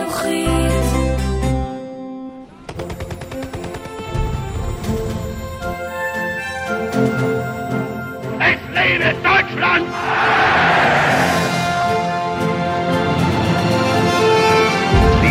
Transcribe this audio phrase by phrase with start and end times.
[0.00, 0.06] The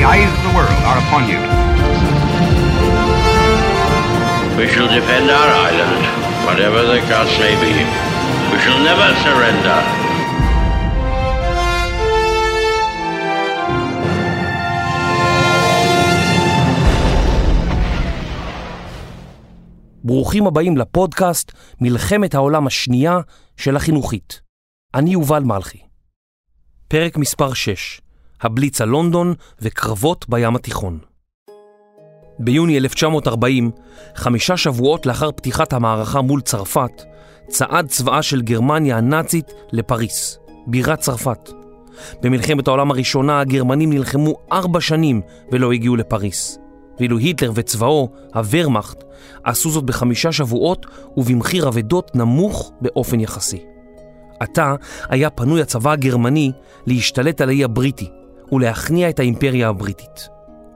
[0.06, 1.40] eyes of the world are upon you.
[4.56, 6.06] We shall defend our island,
[6.46, 7.74] whatever the cost may be.
[8.54, 9.99] We shall never surrender.
[20.10, 23.20] ברוכים הבאים לפודקאסט מלחמת העולם השנייה
[23.58, 24.42] של החינוכית.
[24.96, 25.78] אני יובל מלכי.
[26.88, 28.02] פרק מספר 6,
[28.42, 31.00] הבליץ על לונדון וקרבות בים התיכון.
[32.40, 33.72] ביוני 1940,
[34.16, 37.04] חמישה שבועות לאחר פתיחת המערכה מול צרפת,
[37.48, 41.50] צעד צבאה של גרמניה הנאצית לפריס, בירת צרפת.
[42.22, 45.22] במלחמת העולם הראשונה הגרמנים נלחמו ארבע שנים
[45.52, 46.60] ולא הגיעו לפריס.
[47.00, 49.04] ואילו היטלר וצבאו, הוורמאכט,
[49.44, 50.86] עשו זאת בחמישה שבועות
[51.18, 53.64] ובמחיר אבדות נמוך באופן יחסי.
[54.40, 54.76] עתה
[55.10, 56.52] היה פנוי הצבא הגרמני
[56.86, 58.10] להשתלט על האי הבריטי
[58.52, 60.30] ולהכניע את האימפריה הבריטית.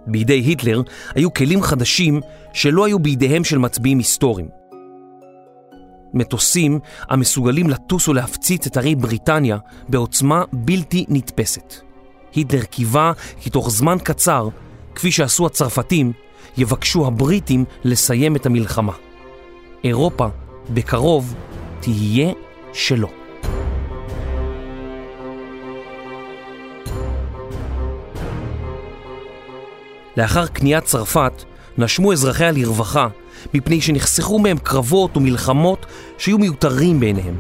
[0.08, 0.82] בידי היטלר
[1.16, 2.22] היו כלים חדשים
[2.54, 4.48] שלא היו בידיהם של מצביעים היסטוריים.
[6.14, 9.58] מטוסים המסוגלים לטוס ולהפציץ את ערי בריטניה
[9.90, 11.74] בעוצמה בלתי נתפסת.
[12.34, 14.48] היטלר קיווה כי תוך זמן קצר,
[14.96, 16.12] כפי שעשו הצרפתים,
[16.58, 18.94] יבקשו הבריטים לסיים את המלחמה.
[19.84, 20.28] אירופה,
[20.70, 21.36] בקרוב,
[21.80, 22.34] תהיה
[22.74, 23.08] שלו.
[30.18, 31.44] לאחר כניעת צרפת,
[31.78, 33.08] נשמו אזרחיה לרווחה,
[33.54, 35.86] מפני שנחסכו מהם קרבות ומלחמות
[36.18, 37.36] שהיו מיותרים בעיניהם.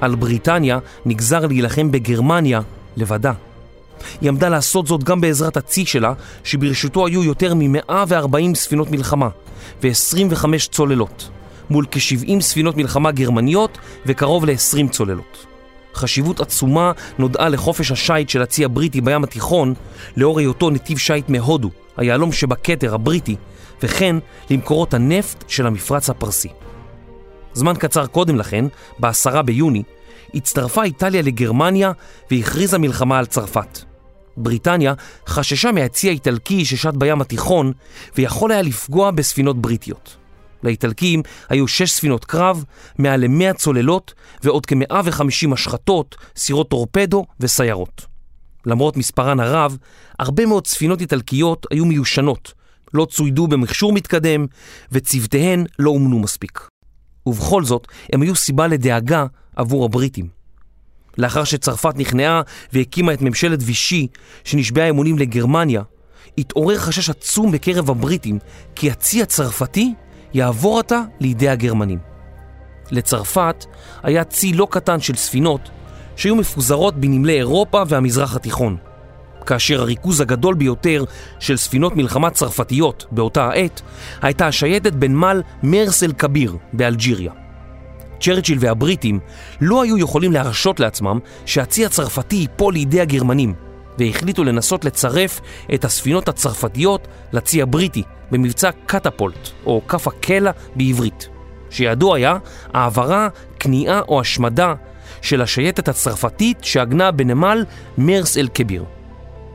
[0.00, 2.60] על בריטניה נגזר להילחם בגרמניה
[2.96, 3.32] לבדה.
[4.20, 6.12] היא עמדה לעשות זאת גם בעזרת הצי שלה,
[6.44, 9.28] שברשותו היו יותר מ-140 ספינות מלחמה
[9.82, 11.28] ו-25 צוללות,
[11.70, 15.46] מול כ-70 ספינות מלחמה גרמניות וקרוב ל-20 צוללות.
[15.94, 19.74] חשיבות עצומה נודעה לחופש השיט של הצי הבריטי בים התיכון,
[20.16, 23.36] לאור היותו נתיב שיט מהודו, היהלום שבכתר הבריטי,
[23.82, 24.16] וכן
[24.50, 26.48] למקורות הנפט של המפרץ הפרסי.
[27.52, 28.64] זמן קצר קודם לכן,
[29.00, 29.82] ב-10 ביוני,
[30.34, 31.92] הצטרפה איטליה לגרמניה
[32.30, 33.78] והכריזה מלחמה על צרפת.
[34.36, 34.94] בריטניה
[35.26, 37.72] חששה מהצי האיטלקי ששט בים התיכון
[38.16, 40.16] ויכול היה לפגוע בספינות בריטיות.
[40.62, 42.64] לאיטלקים היו שש ספינות קרב,
[42.98, 48.06] מעל ל-100 צוללות ועוד כ-150 משחטות, סירות טורפדו וסיירות.
[48.66, 49.76] למרות מספרן הרב,
[50.18, 52.52] הרבה מאוד ספינות איטלקיות היו מיושנות,
[52.94, 54.46] לא צוידו במכשור מתקדם
[54.92, 56.68] וצוותיהן לא אומנו מספיק.
[57.26, 59.26] ובכל זאת, הם היו סיבה לדאגה
[59.56, 60.28] עבור הבריטים.
[61.18, 64.06] לאחר שצרפת נכנעה והקימה את ממשלת וישי
[64.44, 65.82] שנשבעה אמונים לגרמניה,
[66.38, 68.38] התעורר חשש עצום בקרב הבריטים
[68.74, 69.94] כי הצי הצרפתי
[70.34, 71.98] יעבור עתה לידי הגרמנים.
[72.90, 73.64] לצרפת
[74.02, 75.60] היה צי לא קטן של ספינות
[76.16, 78.76] שהיו מפוזרות בנמלי אירופה והמזרח התיכון,
[79.46, 81.04] כאשר הריכוז הגדול ביותר
[81.38, 83.82] של ספינות מלחמה צרפתיות באותה העת
[84.22, 87.45] הייתה השייטת בנמל מרס אל כביר באלג'יריה.
[88.20, 89.18] צ'רצ'יל והבריטים
[89.60, 93.54] לא היו יכולים להרשות לעצמם שהצי הצרפתי ייפול לידי הגרמנים,
[93.98, 95.40] והחליטו לנסות לצרף
[95.74, 101.28] את הספינות הצרפתיות לצי הבריטי במבצע קטפולט, או כף הקלע בעברית,
[101.70, 102.36] שידוע היה
[102.74, 103.28] העברה,
[103.58, 104.74] כניעה או השמדה
[105.22, 107.64] של השייטת הצרפתית שעגנה בנמל
[107.98, 108.84] מרס אל כביר.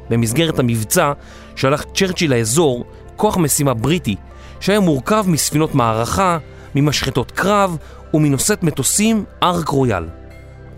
[0.10, 1.12] במסגרת המבצע
[1.56, 2.86] שלח צ'רצ'יל לאזור
[3.16, 4.16] כוח משימה בריטי
[4.60, 6.38] שהיה מורכב מספינות מערכה,
[6.76, 7.78] ממשחטות קרב
[8.14, 10.06] ומנושאת מטוסים ארק רויאל.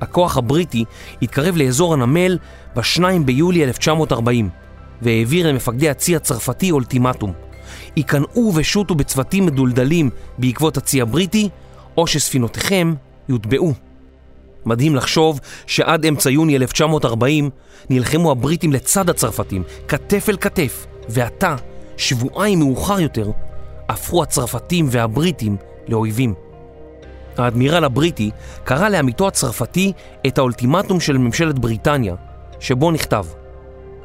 [0.01, 0.85] הכוח הבריטי
[1.21, 2.37] התקרב לאזור הנמל
[2.75, 4.49] ב-2 ביולי 1940
[5.01, 7.33] והעביר למפקדי הצי הצרפתי אולטימטום.
[7.97, 11.49] ייכנעו ושוטו בצוותים מדולדלים בעקבות הצי הבריטי,
[11.97, 12.93] או שספינותיכם
[13.29, 13.73] יוטבעו.
[14.65, 17.49] מדהים לחשוב שעד אמצע יוני 1940
[17.89, 21.55] נלחמו הבריטים לצד הצרפתים, כתף אל כתף, ועתה,
[21.97, 23.31] שבועיים מאוחר יותר,
[23.89, 26.33] הפכו הצרפתים והבריטים לאויבים.
[27.37, 28.31] האדמירל הבריטי
[28.63, 29.93] קרא לעמיתו הצרפתי
[30.27, 32.15] את האולטימטום של ממשלת בריטניה,
[32.59, 33.25] שבו נכתב: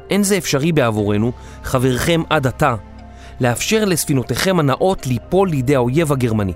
[0.09, 1.31] אין זה אפשרי בעבורנו,
[1.63, 2.75] חברכם עד עתה,
[3.39, 6.53] לאפשר לספינותיכם הנאות ליפול לידי האויב הגרמני.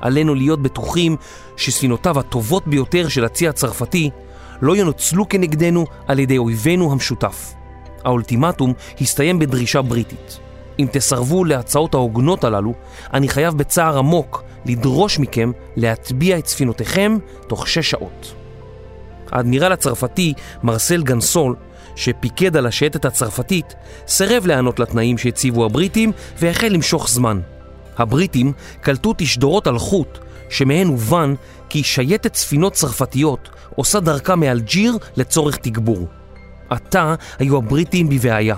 [0.00, 1.16] עלינו להיות בטוחים
[1.56, 4.10] שספינותיו הטובות ביותר של הצי הצרפתי
[4.62, 7.54] לא ינוצלו כנגדנו על ידי אויבינו המשותף.
[8.04, 10.45] האולטימטום הסתיים בדרישה בריטית.
[10.78, 12.74] אם תסרבו להצעות ההוגנות הללו,
[13.14, 18.34] אני חייב בצער עמוק לדרוש מכם להטביע את ספינותיכם תוך שש שעות.
[19.32, 21.56] האדמירל הצרפתי, מרסל גנסול,
[21.96, 23.74] שפיקד על השייטת הצרפתית,
[24.08, 27.40] סירב להיענות לתנאים שהציבו הבריטים והחל למשוך זמן.
[27.98, 30.18] הבריטים קלטו תשדורות על חוט,
[30.48, 31.34] שמהן הובן
[31.68, 36.08] כי שייטת ספינות צרפתיות עושה דרכה מאלג'יר לצורך תגבור.
[36.70, 38.56] עתה היו הבריטים בבעיה.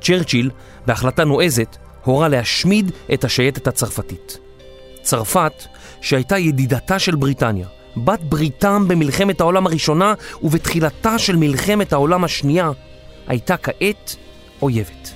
[0.00, 0.50] צ'רצ'יל,
[0.86, 4.38] בהחלטה נועזת, הורה להשמיד את השייטת הצרפתית.
[5.02, 5.64] צרפת,
[6.00, 7.66] שהייתה ידידתה של בריטניה,
[7.96, 12.70] בת בריתם במלחמת העולם הראשונה ובתחילתה של מלחמת העולם השנייה,
[13.26, 14.16] הייתה כעת
[14.62, 15.10] אויבת.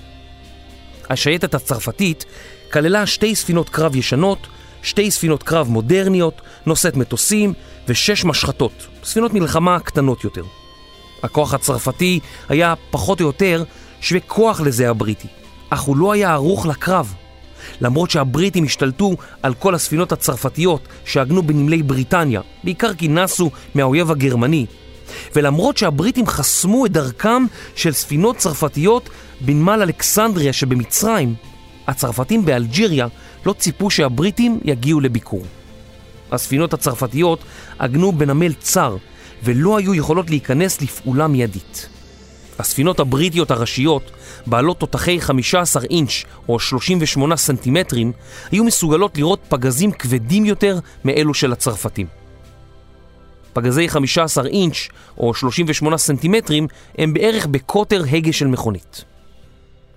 [1.10, 2.24] השייטת הצרפתית
[2.72, 4.46] כללה שתי ספינות קרב ישנות,
[4.82, 7.52] שתי ספינות קרב מודרניות, נושאת מטוסים
[7.88, 10.44] ושש משחטות, ספינות מלחמה קטנות יותר.
[11.22, 13.64] הכוח הצרפתי היה פחות או יותר
[14.00, 15.28] שווה כוח לזה הבריטי,
[15.74, 17.14] אך הוא לא היה ערוך לקרב.
[17.80, 24.66] למרות שהבריטים השתלטו על כל הספינות הצרפתיות שעגנו בנמלי בריטניה, בעיקר כי נסו מהאויב הגרמני,
[25.36, 27.44] ולמרות שהבריטים חסמו את דרכם
[27.76, 29.10] של ספינות צרפתיות
[29.40, 31.34] בנמל אלכסנדריה שבמצרים,
[31.86, 33.06] הצרפתים באלג'יריה
[33.46, 35.44] לא ציפו שהבריטים יגיעו לביקור.
[36.32, 37.44] הספינות הצרפתיות
[37.78, 38.96] עגנו בנמל צר
[39.42, 41.88] ולא היו יכולות להיכנס לפעולה מיידית.
[42.58, 44.10] הספינות הבריטיות הראשיות,
[44.46, 48.12] בעלות תותחי 15 אינץ' או 38 סנטימטרים,
[48.50, 52.06] היו מסוגלות לראות פגזים כבדים יותר מאלו של הצרפתים.
[53.52, 56.66] פגזי 15 אינץ' או 38 סנטימטרים
[56.98, 59.04] הם בערך בקוטר הגה של מכונית.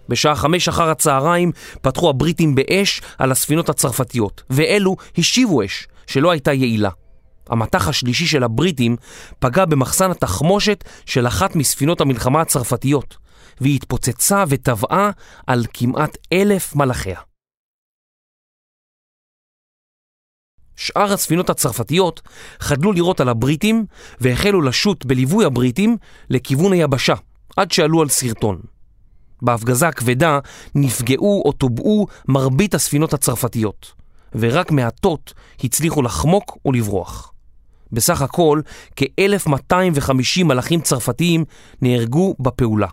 [0.09, 1.51] בשעה חמש אחר הצהריים
[1.81, 6.89] פתחו הבריטים באש על הספינות הצרפתיות, ואלו השיבו אש, שלא הייתה יעילה.
[7.49, 8.95] המטח השלישי של הבריטים
[9.39, 13.17] פגע במחסן התחמושת של אחת מספינות המלחמה הצרפתיות,
[13.61, 15.11] והיא התפוצצה וטבעה
[15.47, 17.19] על כמעט אלף מלאכיה.
[20.75, 22.21] שאר הספינות הצרפתיות
[22.59, 23.85] חדלו לירות על הבריטים
[24.21, 25.97] והחלו לשוט בליווי הבריטים
[26.29, 27.13] לכיוון היבשה,
[27.57, 28.61] עד שעלו על סרטון.
[29.41, 30.39] בהפגזה הכבדה
[30.75, 33.93] נפגעו או טובעו מרבית הספינות הצרפתיות,
[34.35, 35.33] ורק מעטות
[35.63, 37.33] הצליחו לחמוק ולברוח.
[37.91, 38.61] בסך הכל,
[38.95, 41.45] כ-1250 מלחים צרפתיים
[41.81, 42.87] נהרגו בפעולה.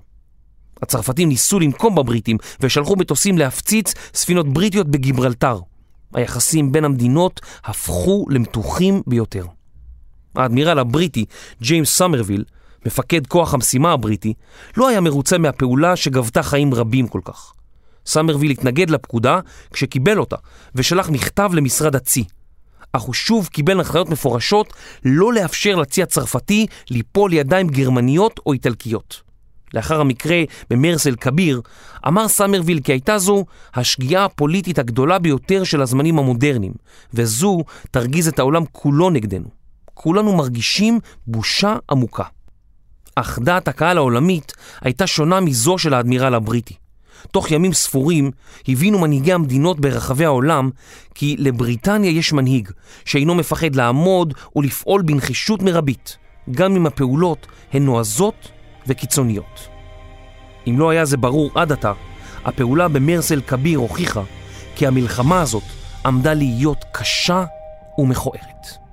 [0.83, 5.59] הצרפתים ניסו לנקום בבריטים ושלחו מטוסים להפציץ ספינות בריטיות בגיברלטר.
[6.15, 9.47] היחסים בין המדינות הפכו למתוחים ביותר.
[10.35, 11.25] האדמירל הבריטי,
[11.63, 12.45] ג'יימס סמרוויל,
[12.87, 14.35] מפקד כוח המשימה הבריטי,
[14.77, 17.53] לא היה מרוצה מהפעולה שגבתה חיים רבים כל כך.
[18.07, 19.41] סמרוויל התנגד לפקודה
[19.73, 20.37] כשקיבל אותה,
[20.75, 22.25] ושלח מכתב למשרד הצי.
[22.97, 24.73] אך הוא שוב קיבל הנחיות מפורשות
[25.05, 29.23] לא לאפשר לצי הצרפתי ליפול לידיים גרמניות או איטלקיות.
[29.75, 31.61] לאחר המקרה במרסל כביר,
[32.09, 33.45] אמר סמרוויל כי הייתה זו
[33.75, 36.73] השגיאה הפוליטית הגדולה ביותר של הזמנים המודרניים,
[37.15, 39.49] וזו תרגיז את העולם כולו נגדנו.
[39.95, 42.25] כולנו מרגישים בושה עמוקה.
[43.15, 46.75] אך דעת הקהל העולמית הייתה שונה מזו של האדמירל הבריטי.
[47.31, 48.31] תוך ימים ספורים
[48.69, 50.71] הבינו מנהיגי המדינות ברחבי העולם
[51.15, 52.71] כי לבריטניה יש מנהיג
[53.05, 56.17] שאינו מפחד לעמוד ולפעול בנחישות מרבית,
[56.51, 58.51] גם אם הפעולות הן נועזות
[58.87, 59.69] וקיצוניות.
[60.67, 61.93] אם לא היה זה ברור עד עתה,
[62.45, 64.23] הפעולה במרסל כביר הוכיחה
[64.77, 65.63] כי המלחמה הזאת
[66.07, 67.45] עמדה להיות קשה
[67.99, 68.84] ומכוערת.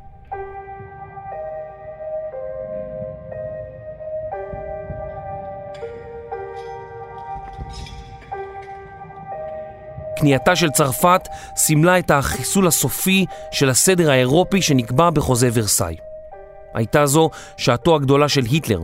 [10.21, 15.95] כניעתה של צרפת סימלה את החיסול הסופי של הסדר האירופי שנקבע בחוזה ורסאי.
[16.73, 18.80] הייתה זו שעתו הגדולה של היטלר.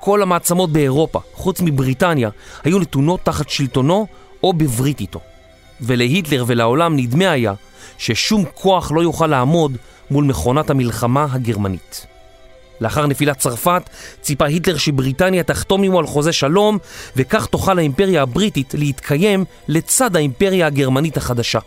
[0.00, 2.30] כל המעצמות באירופה, חוץ מבריטניה,
[2.64, 4.06] היו נתונות תחת שלטונו
[4.42, 5.20] או בברית איתו.
[5.80, 7.54] ולהיטלר ולעולם נדמה היה
[7.98, 9.76] ששום כוח לא יוכל לעמוד
[10.10, 12.06] מול מכונת המלחמה הגרמנית.
[12.80, 13.90] לאחר נפילת צרפת
[14.22, 16.78] ציפה היטלר שבריטניה תחתום עמו על חוזה שלום
[17.16, 21.58] וכך תוכל האימפריה הבריטית להתקיים לצד האימפריה הגרמנית החדשה.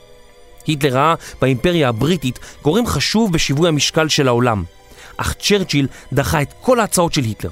[0.67, 4.63] היטלר ראה באימפריה הבריטית גורם חשוב בשיווי המשקל של העולם,
[5.17, 7.49] אך צ'רצ'יל דחה את כל ההצעות של היטלר.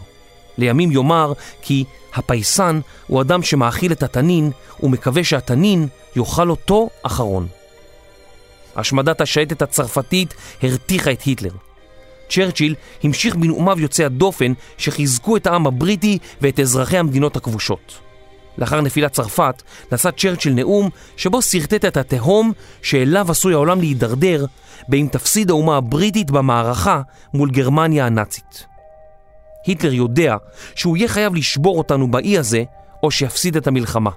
[0.57, 1.83] לימים יאמר כי
[2.13, 4.51] הפייסן הוא אדם שמאכיל את התנין
[4.83, 7.47] ומקווה שהתנין יאכל אותו אחרון.
[8.75, 10.33] השמדת השייטת הצרפתית
[10.63, 11.66] הרתיחה את היטלר.
[12.29, 18.00] צ'רצ'יל המשיך בנאומיו יוצאי הדופן שחיזקו את העם הבריטי ואת אזרחי המדינות הכבושות.
[18.57, 24.46] לאחר נפילת צרפת נשא צ'רצ'יל נאום שבו שרטט את התהום שאליו עשוי העולם להידרדר
[24.88, 27.01] באם תפסיד האומה הבריטית במערכה
[27.34, 28.65] מול גרמניה הנאצית.
[29.65, 30.36] היטלר יודע
[30.75, 32.63] שהוא יהיה חייב לשבור אותנו באי הזה
[33.03, 34.12] או שיפסיד את המלחמה.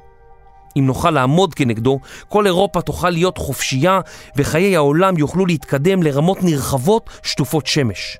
[0.76, 4.00] אם נוכל לעמוד כנגדו, כל אירופה תוכל להיות חופשייה
[4.36, 8.18] וחיי העולם יוכלו להתקדם לרמות נרחבות שטופות שמש.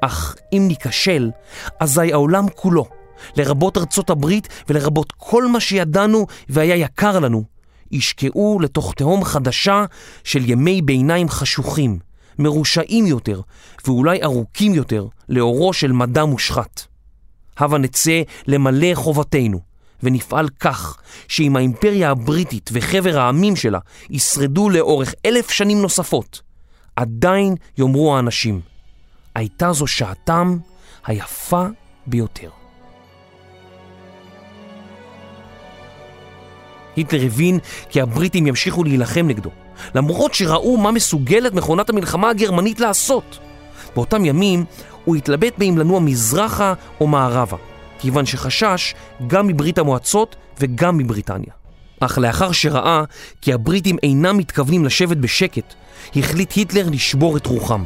[0.00, 1.30] אך אם ניכשל,
[1.80, 2.86] אזי העולם כולו,
[3.36, 7.44] לרבות ארצות הברית ולרבות כל מה שידענו והיה יקר לנו,
[7.90, 9.84] ישקעו לתוך תהום חדשה
[10.24, 11.98] של ימי ביניים חשוכים,
[12.38, 13.40] מרושעים יותר
[13.86, 16.86] ואולי ארוכים יותר לאורו של מדע מושחת.
[17.58, 19.69] הבה נצא למלא חובתנו
[20.02, 20.96] ונפעל כך
[21.28, 23.78] שאם האימפריה הבריטית וחבר העמים שלה
[24.10, 26.42] ישרדו לאורך אלף שנים נוספות,
[26.96, 28.60] עדיין יאמרו האנשים,
[29.34, 30.58] הייתה זו שעתם
[31.06, 31.66] היפה
[32.06, 32.50] ביותר.
[36.96, 39.50] היטלר הבין כי הבריטים ימשיכו להילחם נגדו,
[39.94, 43.38] למרות שראו מה מסוגלת מכונת המלחמה הגרמנית לעשות.
[43.96, 44.64] באותם ימים
[45.04, 47.56] הוא התלבט באם לנוע מזרחה או מערבה,
[48.00, 48.94] כיוון שחשש
[49.26, 51.52] גם מברית המועצות וגם מבריטניה.
[52.00, 53.04] אך לאחר שראה
[53.40, 55.74] כי הבריטים אינם מתכוונים לשבת בשקט,
[56.16, 57.84] החליט היטלר לשבור את רוחם.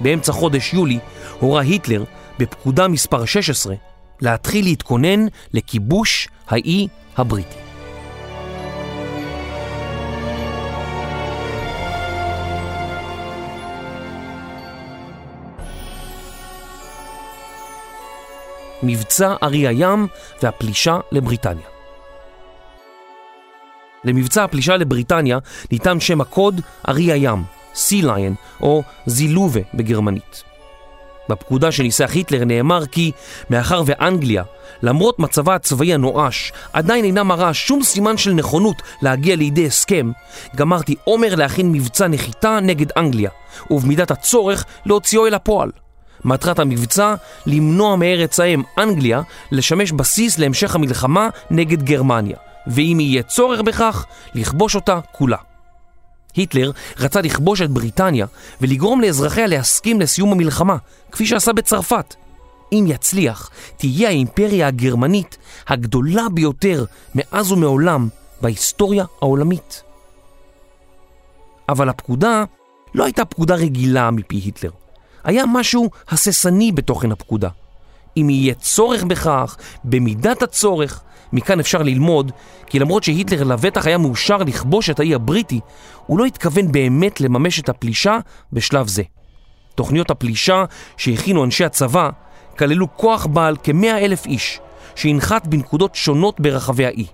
[0.00, 0.98] באמצע חודש יולי
[1.40, 2.04] הורה היטלר,
[2.38, 3.74] בפקודה מספר 16,
[4.20, 7.63] להתחיל להתכונן לכיבוש האי הבריטי.
[18.86, 20.06] מבצע ארי הים
[20.42, 21.66] והפלישה לבריטניה.
[24.04, 25.38] למבצע הפלישה לבריטניה
[25.72, 27.42] ניתן שם הקוד ארי הים,
[27.74, 30.44] סי ליין או זילובה בגרמנית.
[31.28, 33.12] בפקודה שניסח היטלר נאמר כי
[33.50, 34.42] מאחר ואנגליה,
[34.82, 40.12] למרות מצבה הצבאי הנואש, עדיין אינה מראה שום סימן של נכונות להגיע לידי הסכם,
[40.56, 43.30] גמרתי עומר להכין מבצע נחיתה נגד אנגליה,
[43.70, 45.83] ובמידת הצורך להוציאו אל הפועל.
[46.24, 47.14] מטרת המבצע
[47.46, 54.04] למנוע מארץ האם אנגליה לשמש בסיס להמשך המלחמה נגד גרמניה, ואם יהיה צורך בכך,
[54.34, 55.36] לכבוש אותה כולה.
[56.34, 58.26] היטלר רצה לכבוש את בריטניה
[58.60, 60.76] ולגרום לאזרחיה להסכים לסיום המלחמה,
[61.12, 62.14] כפי שעשה בצרפת.
[62.72, 65.38] אם יצליח, תהיה האימפריה הגרמנית
[65.68, 68.08] הגדולה ביותר מאז ומעולם
[68.40, 69.82] בהיסטוריה העולמית.
[71.68, 72.44] אבל הפקודה
[72.94, 74.70] לא הייתה פקודה רגילה מפי היטלר.
[75.24, 77.48] היה משהו הססני בתוכן הפקודה.
[78.16, 81.02] אם יהיה צורך בכך, במידת הצורך,
[81.32, 82.32] מכאן אפשר ללמוד
[82.66, 85.60] כי למרות שהיטלר לבטח היה מאושר לכבוש את האי הבריטי,
[86.06, 88.18] הוא לא התכוון באמת לממש את הפלישה
[88.52, 89.02] בשלב זה.
[89.74, 90.64] תוכניות הפלישה
[90.96, 92.10] שהכינו אנשי הצבא
[92.58, 94.60] כללו כוח בעל כמאה אלף איש,
[94.94, 97.06] שינחת בנקודות שונות ברחבי האי.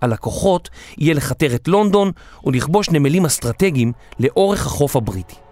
[0.00, 2.10] על הכוחות יהיה לכתר את לונדון
[2.44, 5.45] ולכבוש נמלים אסטרטגיים לאורך החוף הבריטי.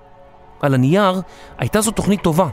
[0.65, 1.21] על הנייר
[1.59, 2.49] הייתה זו תוכנית טובה.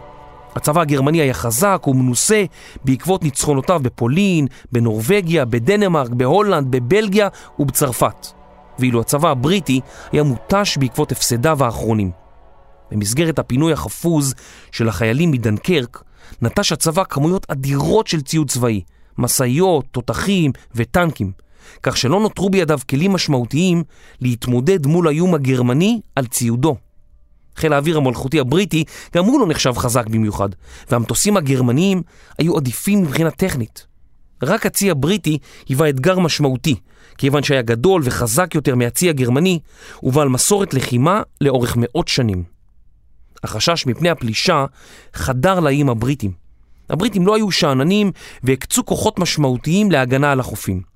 [0.55, 2.43] הצבא הגרמני היה חזק ומנוסה
[2.83, 7.27] בעקבות ניצחונותיו בפולין, בנורבגיה, בדנמרק, בהולנד, בבלגיה
[7.59, 8.27] ובצרפת.
[8.79, 12.11] ואילו הצבא הבריטי היה מותש בעקבות הפסדיו האחרונים.
[12.91, 14.33] במסגרת הפינוי החפוז
[14.71, 16.03] של החיילים מדנקרק,
[16.41, 18.81] נטש הצבא כמויות אדירות של ציוד צבאי,
[19.17, 21.31] משאיות, תותחים וטנקים,
[21.83, 23.83] כך שלא נותרו בידיו כלים משמעותיים
[24.21, 26.75] להתמודד מול האיום הגרמני על ציודו.
[27.61, 28.83] חיל האוויר המלכותי הבריטי
[29.15, 30.49] גם הוא לא נחשב חזק במיוחד,
[30.89, 32.01] והמטוסים הגרמניים
[32.37, 33.87] היו עדיפים מבחינה טכנית.
[34.43, 35.37] רק הצי הבריטי
[35.69, 36.75] היווה אתגר משמעותי,
[37.17, 39.59] כיוון שהיה גדול וחזק יותר מהצי הגרמני,
[40.03, 42.43] ובעל מסורת לחימה לאורך מאות שנים.
[43.43, 44.65] החשש מפני הפלישה
[45.13, 46.31] חדר לאיים הבריטים.
[46.89, 48.11] הבריטים לא היו שאננים
[48.43, 50.90] והקצו כוחות משמעותיים להגנה על החופים.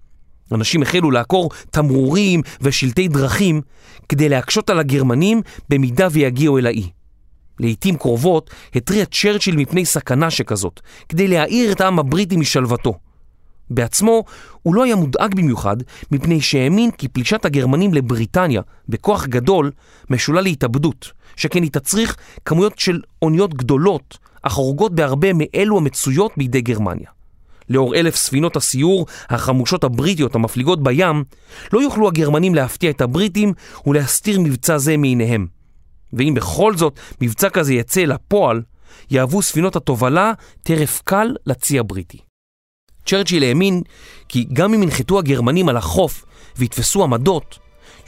[0.51, 3.61] אנשים החלו לעקור תמרורים ושלטי דרכים
[4.09, 6.89] כדי להקשות על הגרמנים במידה ויגיעו אל האי.
[7.59, 12.93] לעתים קרובות התריע צ'רצ'יל מפני סכנה שכזאת, כדי להעיר את העם הבריטי משלוותו.
[13.69, 14.23] בעצמו
[14.61, 15.77] הוא לא היה מודאג במיוחד
[16.11, 19.71] מפני שהאמין כי פלישת הגרמנים לבריטניה בכוח גדול
[20.09, 26.61] משולה להתאבדות, שכן היא תצריך כמויות של אוניות גדולות, אך הורגות בהרבה מאלו המצויות בידי
[26.61, 27.14] גרמניה.
[27.69, 31.23] לאור אלף ספינות הסיור החמושות הבריטיות המפליגות בים,
[31.73, 33.53] לא יוכלו הגרמנים להפתיע את הבריטים
[33.85, 35.47] ולהסתיר מבצע זה מעיניהם.
[36.13, 38.61] ואם בכל זאת מבצע כזה יצא לפועל,
[39.11, 42.17] יהוו ספינות התובלה טרף קל לצי הבריטי.
[43.05, 43.81] צ'רצ'יל האמין
[44.29, 46.25] כי גם אם ינחתו הגרמנים על החוף
[46.57, 47.59] ויתפסו עמדות,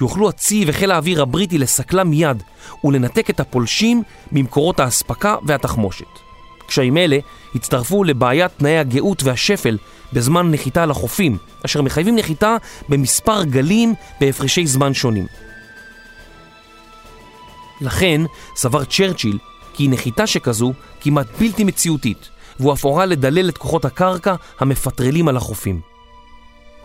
[0.01, 2.43] יוכלו הצי וחיל האוויר הבריטי לסכלם מיד
[2.83, 6.26] ולנתק את הפולשים ממקורות האספקה והתחמושת.
[6.67, 7.17] קשיים אלה
[7.55, 9.77] הצטרפו לבעיית תנאי הגאות והשפל
[10.13, 12.57] בזמן נחיתה על החופים, אשר מחייבים נחיתה
[12.89, 15.25] במספר גלים בהפרשי זמן שונים.
[17.81, 18.21] לכן
[18.55, 19.37] סבר צ'רצ'יל
[19.73, 25.37] כי נחיתה שכזו כמעט בלתי מציאותית, והוא אף הורה לדלל את כוחות הקרקע המפטרלים על
[25.37, 25.81] החופים.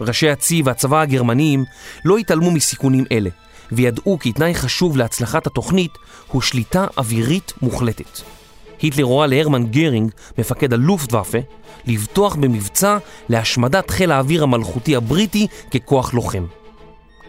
[0.00, 1.64] ראשי הצי והצבא הגרמניים
[2.04, 3.30] לא התעלמו מסיכונים אלה,
[3.72, 5.98] וידעו כי תנאי חשוב להצלחת התוכנית
[6.28, 8.41] הוא שליטה אווירית מוחלטת.
[8.82, 11.38] היטלר הורה להרמן גרינג, מפקד הלופטוואפה,
[11.86, 12.98] לבטוח במבצע
[13.28, 16.46] להשמדת חיל האוויר המלכותי הבריטי ככוח לוחם.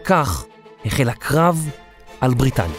[0.04, 0.44] כך
[0.84, 1.68] החל הקרב
[2.20, 2.76] על בריטניה.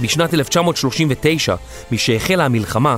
[0.00, 1.54] בשנת 1939,
[1.92, 2.96] משהחלה המלחמה,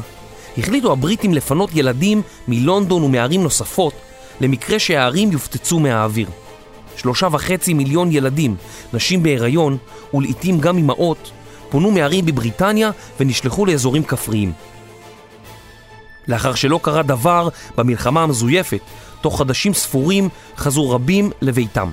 [0.59, 3.95] החליטו הבריטים לפנות ילדים מלונדון ומערים נוספות
[4.41, 6.29] למקרה שהערים יופצצו מהאוויר.
[7.01, 8.57] שלושה וחצי מיליון ילדים,
[8.93, 9.77] נשים בהיריון
[10.15, 11.31] ולעיתים גם אמהות,
[11.71, 12.91] פונו מערים בבריטניה
[13.21, 14.53] ונשלחו לאזורים כפריים.
[16.29, 18.81] לאחר שלא קרה דבר במלחמה המזויפת,
[19.21, 21.91] תוך חדשים ספורים חזרו רבים לביתם.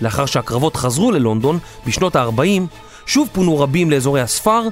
[0.00, 2.62] לאחר שהקרבות חזרו ללונדון בשנות ה-40,
[3.06, 4.62] שוב פונו רבים לאזורי הספר,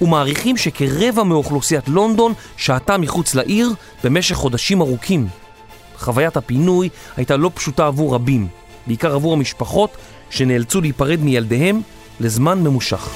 [0.00, 3.72] ומעריכים שכרבע מאוכלוסיית לונדון שהתה מחוץ לעיר
[4.04, 5.28] במשך חודשים ארוכים.
[5.98, 8.48] חוויית הפינוי הייתה לא פשוטה עבור רבים,
[8.86, 9.90] בעיקר עבור המשפחות
[10.30, 11.80] שנאלצו להיפרד מילדיהם
[12.20, 13.08] לזמן ממושך.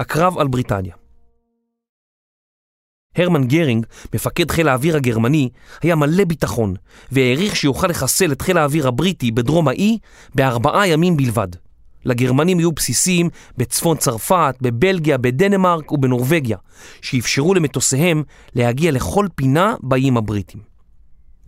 [0.00, 0.94] הקרב על בריטניה
[3.16, 5.48] הרמן גרינג, מפקד חיל האוויר הגרמני,
[5.82, 6.74] היה מלא ביטחון
[7.12, 9.98] והעריך שיוכל לחסל את חיל האוויר הבריטי בדרום האי
[10.34, 11.48] בארבעה ימים בלבד.
[12.04, 16.56] לגרמנים היו בסיסים בצפון צרפת, בבלגיה, בדנמרק ובנורבגיה,
[17.02, 18.22] שאפשרו למטוסיהם
[18.54, 20.73] להגיע לכל פינה באיים הבריטים.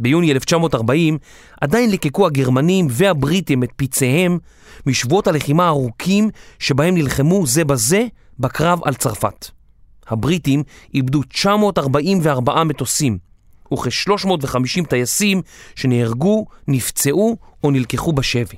[0.01, 1.19] ביוני 1940
[1.61, 4.39] עדיין ליקקו הגרמנים והבריטים את פצעיהם
[4.87, 8.07] משבועות הלחימה הארוכים שבהם נלחמו זה בזה
[8.39, 9.51] בקרב על צרפת.
[10.09, 10.63] הבריטים
[10.95, 13.19] איבדו 944 מטוסים
[13.73, 15.43] וכ-350 טייסים
[15.75, 18.57] שנהרגו, נפצעו או נלקחו בשבי.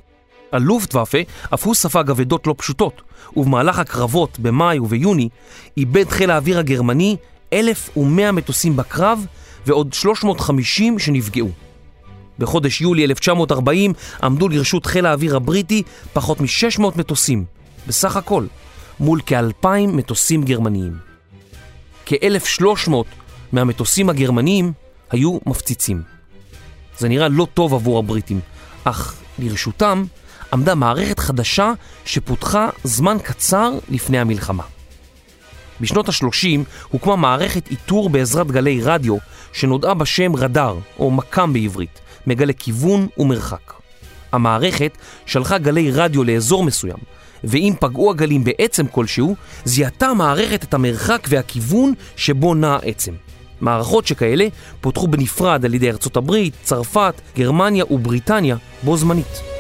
[0.53, 1.19] הלופטוואפה
[1.55, 3.03] אף הוא ספג אבדות לא פשוטות,
[3.37, 5.29] ובמהלך הקרבות במאי וביוני
[5.77, 7.17] איבד חיל האוויר הגרמני
[7.53, 9.27] 1,100 מטוסים בקרב
[9.69, 11.51] ועוד 350 שנפגעו.
[12.39, 15.83] בחודש יולי 1940 עמדו לרשות חיל האוויר הבריטי
[16.13, 17.45] פחות מ-600 מטוסים,
[17.87, 18.47] בסך הכל,
[19.01, 20.97] מול כ-2,000 מטוסים גרמניים.
[22.07, 22.93] כ-1,300
[23.53, 24.73] מהמטוסים הגרמניים
[25.11, 26.03] היו מפציצים.
[26.99, 28.41] זה נראה לא טוב עבור הבריטים,
[28.85, 30.05] אך לרשותם
[30.53, 31.73] עמדה מערכת חדשה
[32.05, 34.63] שפותחה זמן קצר לפני המלחמה.
[35.81, 39.17] בשנות ה-30 הוקמה מערכת איתור בעזרת גלי רדיו
[39.53, 43.73] שנודעה בשם רדאר, או מקם בעברית, מגלה כיוון ומרחק.
[44.33, 46.99] המערכת שלחה גלי רדיו לאזור מסוים,
[47.45, 53.13] ואם פגעו הגלים בעצם כלשהו, זיהתה המערכת את המרחק והכיוון שבו נע העצם.
[53.61, 54.49] מערכות שכאלה
[54.81, 59.58] פותחו בנפרד על ידי ארצות הברית, צרפת, גרמניה ובריטניה בו זמנית.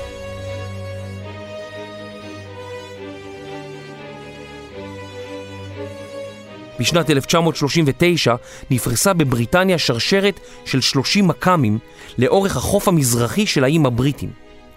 [6.80, 8.34] בשנת 1939
[8.70, 11.78] נפרסה בבריטניה שרשרת של 30 מקאמים
[12.18, 14.30] לאורך החוף המזרחי של האיים הבריטים,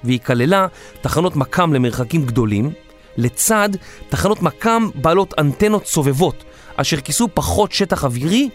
[0.03, 0.67] והיא כללה
[1.01, 2.71] תחנות מקאם למרחקים גדולים,
[3.17, 3.69] לצד
[4.09, 6.43] תחנות מקאם בעלות אנטנות סובבות,
[6.75, 8.49] אשר כיסו פחות שטח אווירי,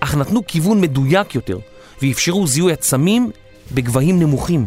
[0.00, 1.58] אך נתנו כיוון מדויק יותר,
[2.02, 3.30] ואפשרו זיהוי עצמים
[3.72, 4.66] בגבהים נמוכים.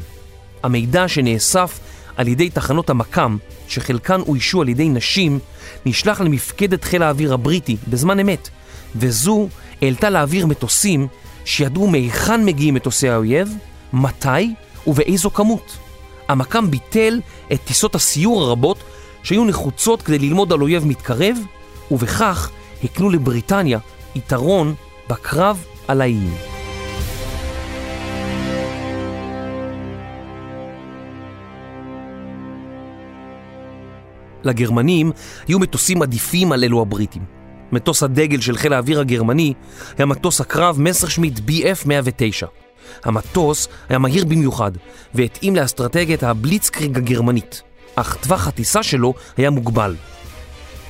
[0.63, 1.79] המידע שנאסף
[2.17, 5.39] על ידי תחנות המקאם, שחלקן אוישו על ידי נשים,
[5.85, 8.49] נשלח למפקדת חיל האוויר הבריטי בזמן אמת,
[8.95, 9.47] וזו
[9.81, 11.07] העלתה לאוויר מטוסים
[11.45, 13.57] שידעו מהיכן מגיעים מטוסי האויב,
[13.93, 14.53] מתי
[14.87, 15.77] ובאיזו כמות.
[16.27, 17.21] המקאם ביטל
[17.53, 18.77] את טיסות הסיור הרבות
[19.23, 21.37] שהיו נחוצות כדי ללמוד על אויב מתקרב,
[21.91, 22.49] ובכך
[22.83, 23.79] הקנו לבריטניה
[24.15, 24.75] יתרון
[25.09, 26.54] בקרב על האיים.
[34.45, 35.11] לגרמנים
[35.47, 37.21] היו מטוסים עדיפים על אלו הבריטים.
[37.71, 39.53] מטוס הדגל של חיל האוויר הגרמני
[39.97, 42.45] היה מטוס הקרב מסרשמיט BF-109.
[43.03, 44.71] המטוס היה מהיר במיוחד
[45.13, 47.61] והתאים לאסטרטגיית הבליצקריג הגרמנית,
[47.95, 49.95] אך טווח הטיסה שלו היה מוגבל.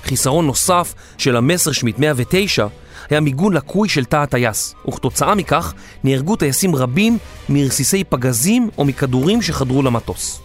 [0.03, 2.67] חיסרון נוסף של המסרשמיט 109
[3.09, 7.17] היה מיגון לקוי של תא הטייס, וכתוצאה מכך נהרגו טייסים רבים
[7.49, 10.44] מרסיסי פגזים או מכדורים שחדרו למטוס.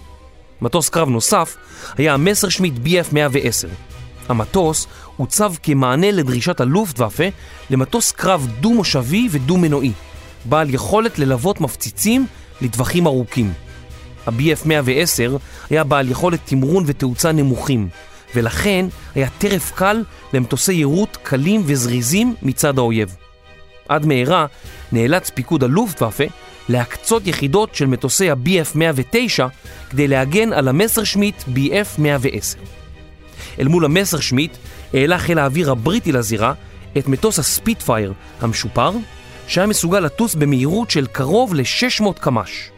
[0.62, 1.57] מטוס קרב נוסף
[1.99, 3.68] היה המסרשמיט BF-110.
[4.29, 7.25] המטוס הוצב כמענה לדרישת הלופטוואפה
[7.70, 9.92] למטוס קרב דו-מושבי ודו-מנועי,
[10.44, 12.27] בעל יכולת ללוות מפציצים
[12.61, 13.53] לטווחים ארוכים.
[14.27, 15.38] ה-BF-110
[15.70, 17.88] היה בעל יכולת תמרון ותאוצה נמוכים,
[18.35, 23.16] ולכן היה טרף קל למטוסי יירוט קלים וזריזים מצד האויב.
[23.88, 24.46] עד מהרה
[24.92, 26.25] נאלץ פיקוד הלופטוואפה
[26.71, 29.43] להקצות יחידות של מטוסי ה-BF-109
[29.91, 32.59] כדי להגן על המסרשמיט BF-110.
[33.59, 34.57] אל מול המסרשמיט
[34.95, 36.53] העלה חיל האוויר הבריטי לזירה
[36.99, 38.93] את מטוס הספיטפייר המשופר,
[39.47, 42.71] שהיה מסוגל לטוס במהירות של קרוב ל-600 קמ"ש.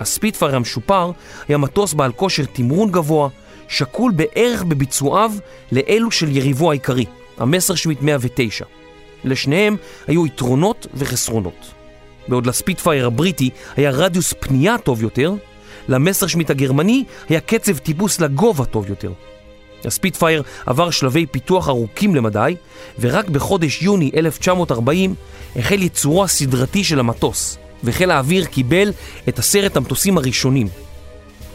[0.00, 1.10] הספיטפייר המשופר
[1.48, 3.28] היה מטוס בעל כושר תמרון גבוה,
[3.68, 5.32] שקול בערך בביצועיו
[5.72, 7.04] לאלו של יריבו העיקרי,
[7.38, 8.64] המסרשמיט 109.
[9.24, 11.75] לשניהם היו יתרונות וחסרונות.
[12.28, 15.34] בעוד לספיטפייר הבריטי היה רדיוס פנייה טוב יותר,
[15.88, 19.12] למסרשמיט הגרמני היה קצב טיפוס לגובה טוב יותר.
[19.84, 22.56] הספיטפייר עבר שלבי פיתוח ארוכים למדי,
[23.00, 25.14] ורק בחודש יוני 1940
[25.56, 28.92] החל ייצורו הסדרתי של המטוס, וחיל האוויר קיבל
[29.28, 30.68] את עשרת המטוסים הראשונים.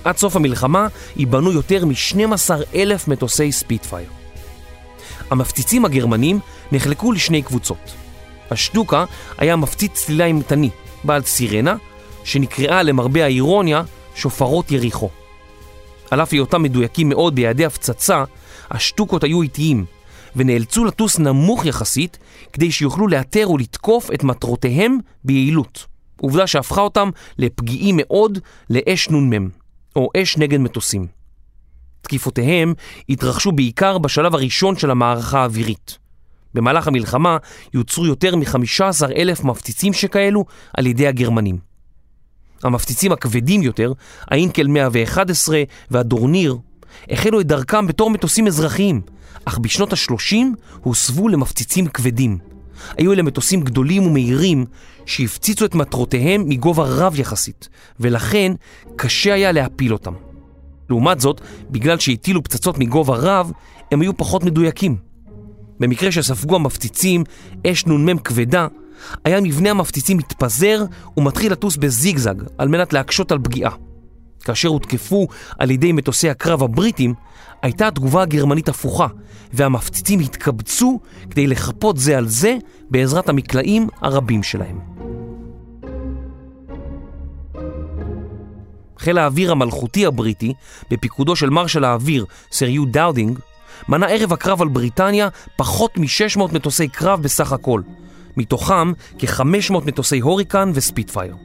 [0.03, 4.09] עד סוף המלחמה ייבנו יותר מ-12 אלף מטוסי ספיטפייר.
[5.29, 6.39] המפציצים הגרמנים
[6.71, 8.00] נחלקו לשני קבוצות.
[8.51, 9.05] השטוקה
[9.37, 10.69] היה מפציץ צלילה אימתני,
[11.03, 11.75] בעל סירנה,
[12.23, 13.83] שנקראה למרבה האירוניה
[14.15, 15.09] שופרות יריחו.
[16.11, 18.23] על אף היותם מדויקים מאוד ביעדי הפצצה,
[18.71, 19.85] השטוקות היו איטיים,
[20.35, 22.17] ונאלצו לטוס נמוך יחסית
[22.53, 25.85] כדי שיוכלו לאתר ולתקוף את מטרותיהם ביעילות.
[26.21, 29.49] עובדה שהפכה אותם לפגיעים מאוד לאש נ"מ,
[29.95, 31.07] או אש נגד מטוסים.
[32.01, 32.73] תקיפותיהם
[33.09, 36.00] התרחשו בעיקר בשלב הראשון של המערכה האווירית.
[36.53, 37.37] במהלך המלחמה
[37.73, 40.45] יוצרו יותר מ-15 אלף מפציצים שכאלו
[40.77, 41.57] על ידי הגרמנים.
[42.63, 43.93] המפציצים הכבדים יותר,
[44.27, 46.57] האינקל 111 והדורניר,
[47.09, 49.01] החלו את דרכם בתור מטוסים אזרחיים,
[49.45, 50.35] אך בשנות ה-30
[50.81, 52.37] הוסבו למפציצים כבדים.
[52.97, 54.65] היו אלה מטוסים גדולים ומהירים
[55.05, 58.51] שהפציצו את מטרותיהם מגובה רב יחסית, ולכן
[58.95, 60.13] קשה היה להפיל אותם.
[60.89, 63.51] לעומת זאת, בגלל שהטילו פצצות מגובה רב,
[63.91, 65.10] הם היו פחות מדויקים.
[65.81, 67.23] במקרה שספגו המפציצים
[67.67, 68.67] אש נ"מ כבדה,
[69.25, 70.83] היה מבנה המפציצים מתפזר
[71.17, 73.71] ומתחיל לטוס בזיגזג על מנת להקשות על פגיעה.
[74.43, 75.27] כאשר הותקפו
[75.59, 77.13] על ידי מטוסי הקרב הבריטים,
[77.61, 79.07] הייתה התגובה הגרמנית הפוכה,
[79.53, 82.57] והמפציצים התקבצו כדי לחפות זה על זה
[82.89, 84.79] בעזרת המקלעים הרבים שלהם.
[88.97, 90.53] חיל האוויר המלכותי הבריטי,
[90.91, 93.39] בפיקודו של מרשל האוויר סר יו דאודינג,
[93.89, 97.81] מנה ערב הקרב על בריטניה פחות מ-600 מטוסי קרב בסך הכל,
[98.37, 101.35] מתוכם כ-500 מטוסי הוריקן וספיטפייר.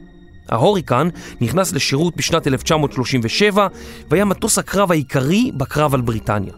[0.49, 1.07] ההוריקן
[1.41, 3.67] נכנס לשירות בשנת 1937
[4.09, 6.53] והיה מטוס הקרב העיקרי בקרב על בריטניה.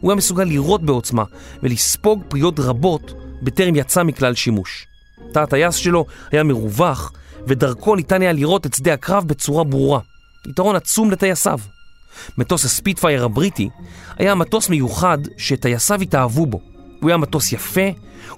[0.00, 1.24] הוא היה מסוגל לירות בעוצמה
[1.62, 4.86] ולספוג יריות רבות בטרם יצא מכלל שימוש.
[5.32, 7.12] תא הטייס שלו היה מרווח
[7.46, 10.00] ודרכו ניתן היה לראות את שדה הקרב בצורה ברורה.
[10.48, 11.58] יתרון עצום לטייסיו.
[12.38, 13.68] מטוס הספיטפייר הבריטי
[14.18, 16.60] היה מטוס מיוחד שטייסיו התאהבו בו.
[17.00, 17.88] הוא היה מטוס יפה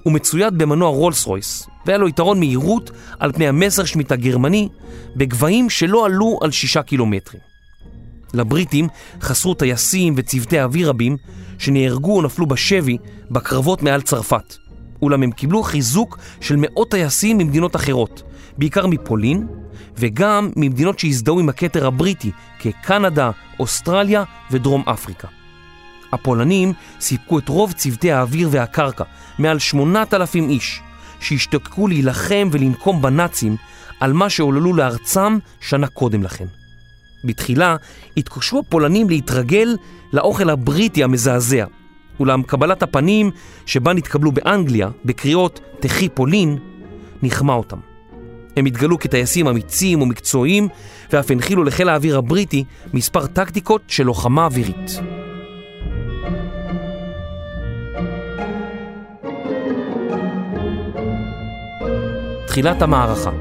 [0.05, 4.69] ומצויד במנוע רולס רויס, והיה לו יתרון מהירות על פני המסרשמיט הגרמני
[5.15, 7.41] בגבהים שלא עלו על שישה קילומטרים.
[8.33, 8.87] לבריטים
[9.21, 11.17] חסרו טייסים וצוותי אוויר רבים
[11.57, 12.97] שנהרגו או נפלו בשבי
[13.31, 14.55] בקרבות מעל צרפת.
[15.01, 18.23] אולם הם קיבלו חיזוק של מאות טייסים ממדינות אחרות,
[18.57, 19.47] בעיקר מפולין,
[19.97, 25.27] וגם ממדינות שהזדהו עם הכתר הבריטי, כקנדה, אוסטרליה ודרום אפריקה.
[26.11, 29.03] הפולנים סיפקו את רוב צוותי האוויר והקרקע,
[29.39, 30.81] מעל 8,000 איש,
[31.19, 33.55] שהשתוקקו להילחם ולנקום בנאצים
[33.99, 36.45] על מה שעוללו לארצם שנה קודם לכן.
[37.23, 37.75] בתחילה
[38.17, 39.77] התקשו הפולנים להתרגל
[40.13, 41.65] לאוכל הבריטי המזעזע,
[42.19, 43.31] אולם קבלת הפנים
[43.65, 46.57] שבה נתקבלו באנגליה בקריאות תחי פולין,
[47.23, 47.92] נחמה אותם.
[48.57, 50.67] הם התגלו כטייסים אמיצים ומקצועיים
[51.11, 52.63] ואף הנחילו לחיל האוויר הבריטי
[52.93, 54.99] מספר טקטיקות של לוחמה אווירית.
[62.47, 63.31] תחילת המערכה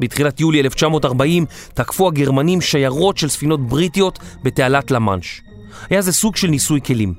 [0.00, 5.42] בתחילת יולי 1940 תקפו הגרמנים שיירות של ספינות בריטיות בתעלת למאנש.
[5.90, 7.14] היה זה סוג של ניסוי כלים.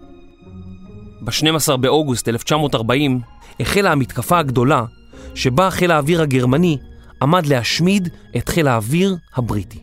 [1.21, 3.19] ב-12 באוגוסט 1940
[3.59, 4.85] החלה המתקפה הגדולה
[5.35, 6.77] שבה חיל האוויר הגרמני
[7.21, 9.79] עמד להשמיד את חיל האוויר הבריטי.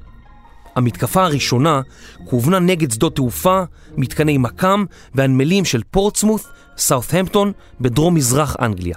[0.76, 1.81] המתקפה הראשונה
[2.24, 3.62] כוונה נגד שדות תעופה,
[3.96, 6.46] מתקני מקם והנמלים של פורטסמות',
[6.78, 8.96] סאות'המפטון, בדרום מזרח אנגליה.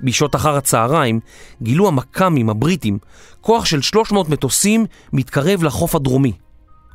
[0.00, 1.20] בשעות אחר הצהריים
[1.62, 2.98] גילו המכ"מים הבריטים
[3.40, 6.32] כוח של 300 מטוסים מתקרב לחוף הדרומי,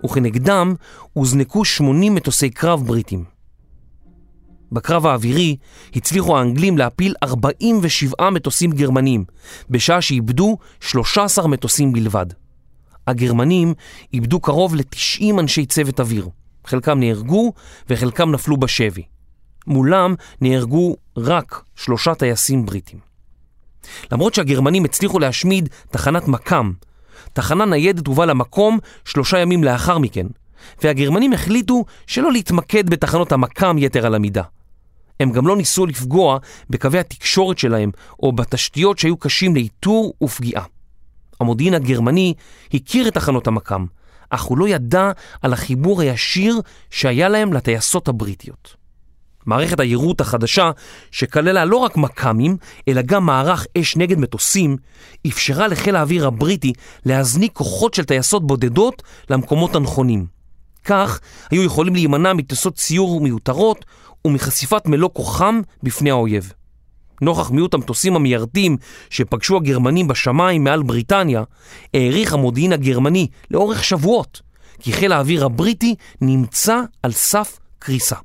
[0.05, 0.75] וכנגדם
[1.13, 3.30] הוזנקו 80 מטוסי קרב בריטים.
[4.71, 5.55] בקרב האווירי
[5.95, 9.25] הצליחו האנגלים להפיל 47 מטוסים גרמנים,
[9.69, 12.25] בשעה שאיבדו 13 מטוסים בלבד.
[13.07, 13.73] הגרמנים
[14.13, 16.29] איבדו קרוב ל-90 אנשי צוות אוויר,
[16.65, 17.53] חלקם נהרגו
[17.89, 19.03] וחלקם נפלו בשבי.
[19.67, 22.99] מולם נהרגו רק שלושה טייסים בריטים.
[24.11, 26.71] למרות שהגרמנים הצליחו להשמיד תחנת מקם,
[27.33, 30.27] תחנה ניידת הובאה למקום שלושה ימים לאחר מכן,
[30.83, 34.43] והגרמנים החליטו שלא להתמקד בתחנות המקם יתר על המידה.
[35.21, 36.37] הם גם לא ניסו לפגוע
[36.69, 37.91] בקווי התקשורת שלהם
[38.23, 40.63] או בתשתיות שהיו קשים לאיתור ופגיעה.
[41.39, 42.33] המודיעין הגרמני
[42.73, 43.85] הכיר את תחנות המקם,
[44.29, 48.75] אך הוא לא ידע על החיבור הישיר שהיה להם לטייסות הבריטיות.
[49.45, 50.71] מערכת היירוט החדשה,
[51.11, 52.57] שכללה לא רק מק"מים,
[52.87, 54.77] אלא גם מערך אש נגד מטוסים,
[55.27, 56.73] אפשרה לחיל האוויר הבריטי
[57.05, 60.25] להזניק כוחות של טייסות בודדות למקומות הנכונים.
[60.83, 61.19] כך
[61.51, 63.85] היו יכולים להימנע מטיסות ציור מיותרות
[64.25, 66.53] ומחשיפת מלוא כוחם בפני האויב.
[67.21, 68.77] נוכח מיעוט המטוסים המיירטים
[69.09, 71.43] שפגשו הגרמנים בשמיים מעל בריטניה,
[71.93, 74.41] העריך המודיעין הגרמני לאורך שבועות
[74.79, 78.15] כי חיל האוויר הבריטי נמצא על סף קריסה.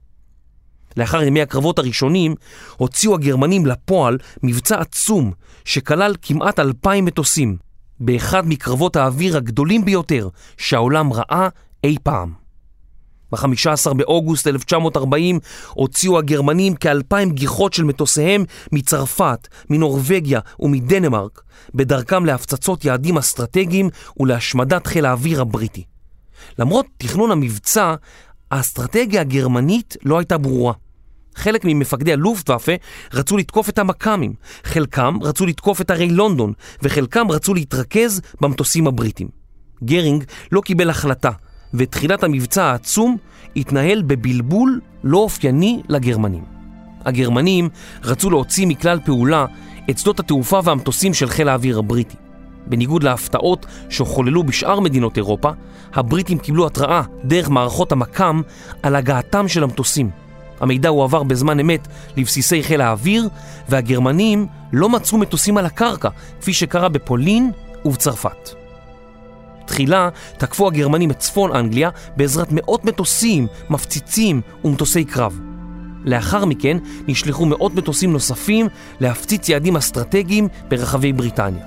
[0.97, 2.35] לאחר ימי הקרבות הראשונים,
[2.77, 5.33] הוציאו הגרמנים לפועל מבצע עצום
[5.65, 7.57] שכלל כמעט אלפיים מטוסים,
[8.01, 11.49] באחד מקרבות האוויר הגדולים ביותר שהעולם ראה
[11.85, 12.46] אי פעם.
[13.33, 15.39] ב-15 באוגוסט 1940
[15.75, 21.43] הוציאו הגרמנים כאלפיים גיחות של מטוסיהם מצרפת, מנורבגיה ומדנמרק,
[21.75, 25.85] בדרכם להפצצות יעדים אסטרטגיים ולהשמדת חיל האוויר הבריטי.
[26.59, 27.95] למרות תכנון המבצע,
[28.51, 30.73] האסטרטגיה הגרמנית לא הייתה ברורה.
[31.37, 32.73] חלק ממפקדי הלופטוואפה
[33.13, 34.35] רצו לתקוף את המכ"מים,
[34.65, 39.29] חלקם רצו לתקוף את ערי לונדון, וחלקם רצו להתרכז במטוסים הבריטים.
[39.85, 41.31] גרינג לא קיבל החלטה,
[41.77, 43.17] ותחילת המבצע העצום
[43.57, 46.45] התנהל בבלבול לא אופייני לגרמנים.
[47.05, 47.69] הגרמנים
[48.05, 49.47] רצו להוציא מכלל פעולה
[49.91, 52.17] את שדות התעופה והמטוסים של חיל האוויר הבריטי.
[52.67, 55.51] בניגוד להפתעות שחוללו בשאר מדינות אירופה,
[55.95, 58.41] הבריטים קיבלו התראה דרך מערכות המקם
[58.83, 60.11] על הגעתם של המטוסים.
[60.61, 63.29] המידע הועבר בזמן אמת לבסיסי חיל האוויר,
[63.69, 66.09] והגרמנים לא מצאו מטוסים על הקרקע,
[66.41, 67.51] כפי שקרה בפולין
[67.85, 68.66] ובצרפת.
[69.67, 75.41] תחילה תקפו הגרמנים את צפון אנגליה בעזרת מאות מטוסים, מפציצים ומטוסי קרב.
[76.05, 78.67] לאחר מכן נשלחו מאות מטוסים נוספים
[79.01, 81.65] להפציץ יעדים אסטרטגיים ברחבי בריטניה.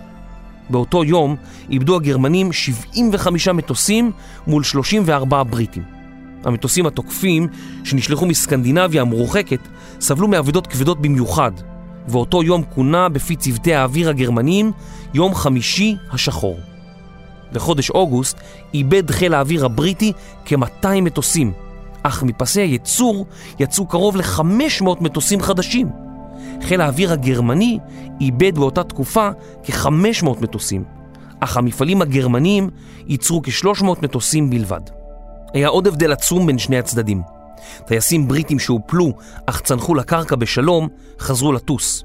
[0.70, 1.36] באותו יום
[1.70, 4.12] איבדו הגרמנים 75 מטוסים
[4.48, 5.84] מול 34 בריטים.
[6.44, 7.48] המטוסים התוקפים
[7.84, 9.60] שנשלחו מסקנדינביה המרוחקת
[10.00, 11.52] סבלו מאבדות כבדות במיוחד,
[12.08, 14.72] ואותו יום כונה בפי צוותי האוויר הגרמניים
[15.14, 16.69] יום חמישי השחור.
[17.52, 18.38] בחודש אוגוסט
[18.74, 20.14] איבד חיל האוויר הבריטי
[20.46, 21.54] כ-200 מטוסים,
[22.04, 23.26] אך מפסי הייצור
[23.60, 25.90] יצאו קרוב ל-500 מטוסים חדשים.
[26.64, 27.80] חיל האוויר הגרמני
[28.22, 29.30] איבד באותה תקופה
[29.64, 30.84] כ-500 מטוסים,
[31.40, 32.70] אך המפעלים הגרמניים
[33.08, 34.82] ייצרו כ-300 מטוסים בלבד.
[35.54, 37.22] היה עוד הבדל עצום בין שני הצדדים.
[37.86, 39.14] טייסים בריטים שהופלו
[39.46, 40.88] אך צנחו לקרקע בשלום
[41.20, 42.04] חזרו לטוס.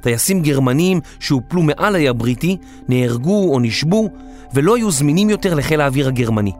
[0.00, 2.56] טייסים גרמנים שהופלו מעל האי הבריטי
[2.88, 4.08] נהרגו או נשבו
[4.54, 6.52] ולא היו זמינים יותר לחיל האוויר הגרמני.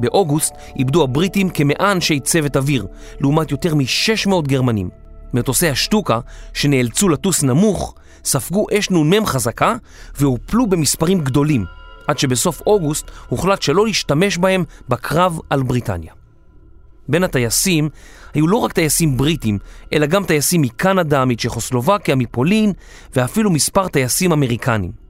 [0.00, 2.86] באוגוסט איבדו הבריטים כמאה אנשי צוות אוויר,
[3.20, 4.90] לעומת יותר מ-600 גרמנים.
[5.34, 6.20] מטוסי השטוקה,
[6.54, 9.76] שנאלצו לטוס נמוך, ספגו אש נ"מ חזקה
[10.18, 11.64] והופלו במספרים גדולים,
[12.06, 16.12] עד שבסוף אוגוסט הוחלט שלא להשתמש בהם בקרב על בריטניה.
[17.08, 17.88] בין הטייסים
[18.34, 19.58] היו לא רק טייסים בריטים,
[19.92, 22.72] אלא גם טייסים מקנדה, מצ'כוסלובקיה, מפולין,
[23.16, 25.05] ואפילו מספר טייסים אמריקנים.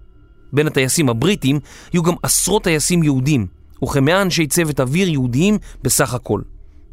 [0.52, 1.60] בין הטייסים הבריטים
[1.92, 3.46] היו גם עשרות טייסים יהודים,
[3.84, 6.40] וכמאה אנשי צוות אוויר יהודיים בסך הכל.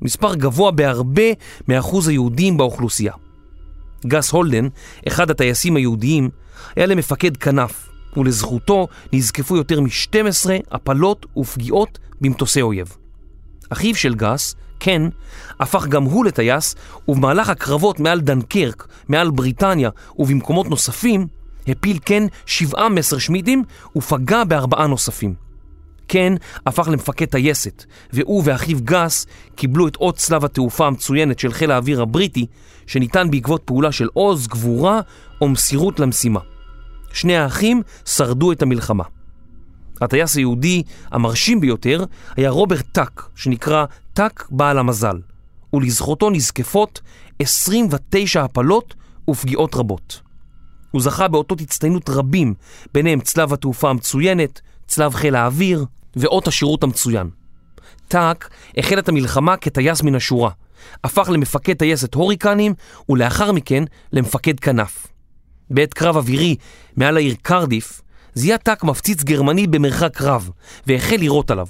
[0.02, 1.32] מספר גבוה בהרבה
[1.68, 3.14] מאחוז היהודים באוכלוסייה.
[4.06, 4.68] גס הולדן,
[5.08, 6.30] אחד הטייסים היהודיים,
[6.76, 12.98] היה למפקד כנף, ולזכותו נזקפו יותר מ-12 הפלות ופגיעות במטוסי אויב.
[13.70, 15.10] אחיו של גס, קן,
[15.60, 16.76] הפך גם הוא לטייס,
[17.08, 19.90] ובמהלך הקרבות מעל דנקרק, מעל בריטניה
[20.20, 21.28] ובמקומות נוספים,
[21.68, 23.64] הפיל קן שבעה מסר שמידים
[23.96, 25.34] ופגע בארבעה נוספים.
[26.08, 31.72] קן הפך למפקד טייסת, והוא ואחיו גס קיבלו את אות צלב התעופה המצוינת של חיל
[31.72, 32.46] האוויר הבריטי,
[32.88, 35.02] שניתן בעקבות פעולה של עוז, גבורה
[35.42, 36.40] או מסירות למשימה.
[37.14, 39.04] שני האחים שרדו את המלחמה.
[40.02, 42.04] הטייס היהודי המרשים ביותר
[42.36, 45.20] היה רוברט טאק, שנקרא טאק בעל המזל,
[45.74, 47.02] ולזכותו נזקפות
[47.40, 48.96] 29 הפלות
[49.30, 50.23] ופגיעות רבות.
[50.94, 52.54] הוא זכה באותות הצטיינות רבים,
[52.94, 57.30] ביניהם צלב התעופה המצוינת, צלב חיל האוויר ואות השירות המצוין.
[58.08, 60.50] טאק החל את המלחמה כטייס מן השורה,
[61.04, 62.74] הפך למפקד טייסת הוריקנים
[63.10, 65.08] ולאחר מכן למפקד כנף.
[65.70, 66.56] בעת קרב אווירי
[66.96, 68.02] מעל העיר קרדיף,
[68.34, 70.50] זיהה טאק מפציץ גרמני במרחק רב
[70.88, 71.68] והחל לירות עליו.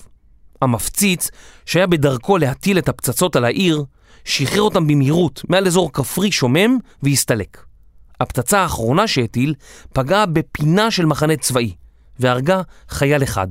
[0.61, 1.29] המפציץ,
[1.65, 3.83] שהיה בדרכו להטיל את הפצצות על העיר,
[4.25, 7.72] שחרר אותם במהירות מעל אזור כפרי שומם והסתלק.
[8.19, 9.53] הפצצה האחרונה שהטיל
[9.93, 11.73] פגעה בפינה של מחנה צבאי
[12.19, 13.47] והרגה חייל אחד.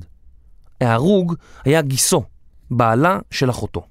[0.81, 2.23] ההרוג היה גיסו,
[2.71, 3.87] בעלה של אחותו.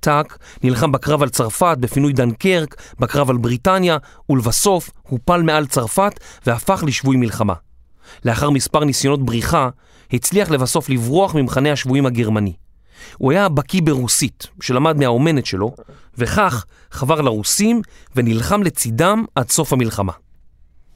[0.00, 3.96] טאק נלחם בקרב על צרפת, בפינוי דנקרק, בקרב על בריטניה,
[4.30, 7.54] ולבסוף הופל מעל צרפת והפך לשבוי מלחמה.
[8.24, 9.68] לאחר מספר ניסיונות בריחה,
[10.12, 12.52] הצליח לבסוף לברוח ממחנה השבויים הגרמני.
[13.18, 15.74] הוא היה בקיא ברוסית, שלמד מהאומנת שלו,
[16.18, 17.82] וכך חבר לרוסים
[18.16, 20.12] ונלחם לצידם עד סוף המלחמה.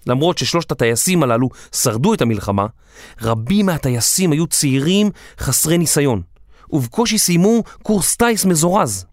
[0.07, 2.67] למרות ששלושת הטייסים הללו שרדו את המלחמה,
[3.23, 6.23] רבים מהטייסים היו צעירים חסרי ניסיון,
[6.71, 9.07] ובקושי סיימו קורס טייס מזורז.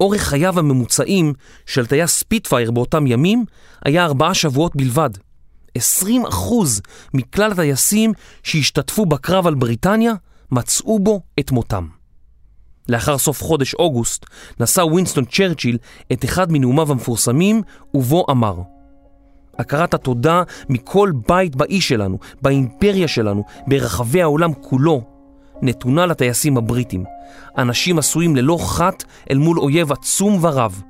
[0.00, 1.32] אורך חייו הממוצעים
[1.66, 3.44] של טייס ספיטפייר באותם ימים
[3.84, 5.10] היה ארבעה שבועות בלבד.
[5.78, 5.82] 20%
[7.14, 10.12] מכלל הטייסים שהשתתפו בקרב על בריטניה
[10.50, 12.01] מצאו בו את מותם.
[12.88, 14.26] לאחר סוף חודש אוגוסט
[14.60, 15.78] נשא ווינסטון צ'רצ'יל
[16.12, 17.62] את אחד מנאומיו המפורסמים
[17.94, 18.54] ובו אמר
[19.58, 25.02] הכרת התודה מכל בית באי שלנו, באימפריה שלנו, ברחבי העולם כולו,
[25.62, 27.04] נתונה לטייסים הבריטים.
[27.58, 30.82] אנשים עשויים ללא חת אל מול אויב עצום ורב,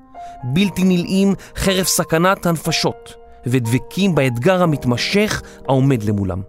[0.45, 3.15] בלתי נלאים חרף סכנת הנפשות,
[3.47, 6.43] ודבקים באתגר המתמשך העומד למולם.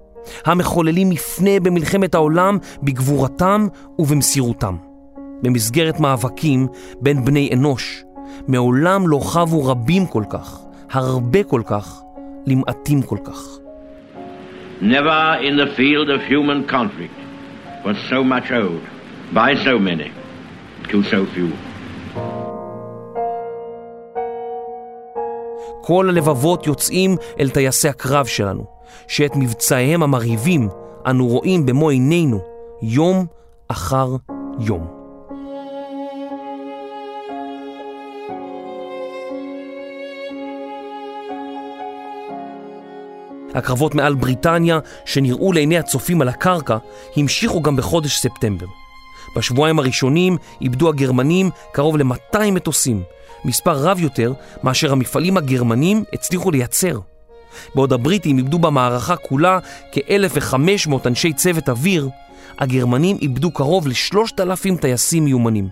[0.45, 3.67] המחוללים מפנה במלחמת העולם בגבורתם
[3.99, 4.92] ובמסירותם.
[5.43, 6.67] במסגרת מאבקים
[7.01, 8.03] בין בני אנוש,
[8.47, 10.59] מעולם לא חבו רבים כל כך,
[10.91, 12.01] הרבה כל כך,
[12.45, 13.39] למעטים כל כך.
[14.81, 17.17] Never in the field of human conflict
[17.85, 18.85] was so much owed
[19.33, 20.09] by so many
[20.89, 21.53] to so few.
[25.81, 28.65] כל הלבבות יוצאים אל טייסי הקרב שלנו,
[29.07, 30.69] שאת מבצעיהם המרהיבים
[31.05, 32.39] אנו רואים במו עינינו
[32.81, 33.25] יום
[33.67, 34.15] אחר
[34.59, 35.02] יום.
[43.53, 46.77] הקרבות מעל בריטניה, שנראו לעיני הצופים על הקרקע,
[47.17, 48.65] המשיכו גם בחודש ספטמבר.
[49.35, 53.03] בשבועיים הראשונים איבדו הגרמנים קרוב ל-200 מטוסים,
[53.45, 56.99] מספר רב יותר מאשר המפעלים הגרמנים הצליחו לייצר.
[57.75, 59.59] בעוד הבריטים איבדו במערכה כולה
[59.91, 62.09] כ-1,500 אנשי צוות אוויר,
[62.59, 65.69] הגרמנים איבדו קרוב ל-3,000 טייסים מיומנים.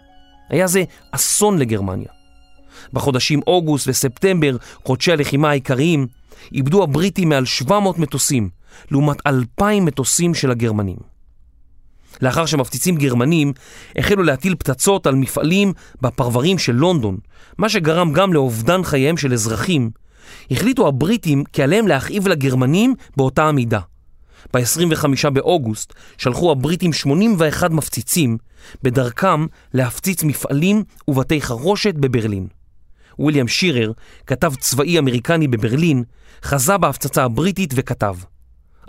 [0.50, 2.21] היה זה אסון לגרמניה.
[2.94, 6.08] בחודשים אוגוסט וספטמבר, חודשי הלחימה העיקריים,
[6.52, 8.50] איבדו הבריטים מעל 700 מטוסים,
[8.92, 11.12] לעומת 2,000 מטוסים של הגרמנים.
[12.22, 13.54] לאחר שמפציצים גרמנים
[13.96, 17.18] החלו להטיל פצצות על מפעלים בפרברים של לונדון,
[17.58, 19.92] מה שגרם גם לאובדן חייהם של אזרחים,
[20.52, 23.80] החליטו הבריטים כי עליהם להכאיב לגרמנים באותה המידה.
[24.54, 28.38] ב-25 באוגוסט שלחו הבריטים 81 מפציצים
[28.84, 32.48] בדרכם להפציץ מפעלים ובתי חרושת בברלין.
[33.20, 33.92] וויליאם שירר,
[34.28, 36.04] כתב צבאי אמריקני בברלין,
[36.44, 38.16] חזה בהפצצה הבריטית וכתב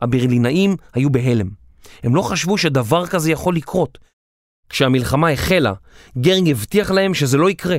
[0.02, 1.48] הברלינאים היו בהלם.
[2.02, 3.98] הם לא חשבו שדבר כזה יכול לקרות.
[4.68, 5.72] כשהמלחמה החלה,
[6.18, 7.76] גרינג הבטיח להם שזה לא יקרה.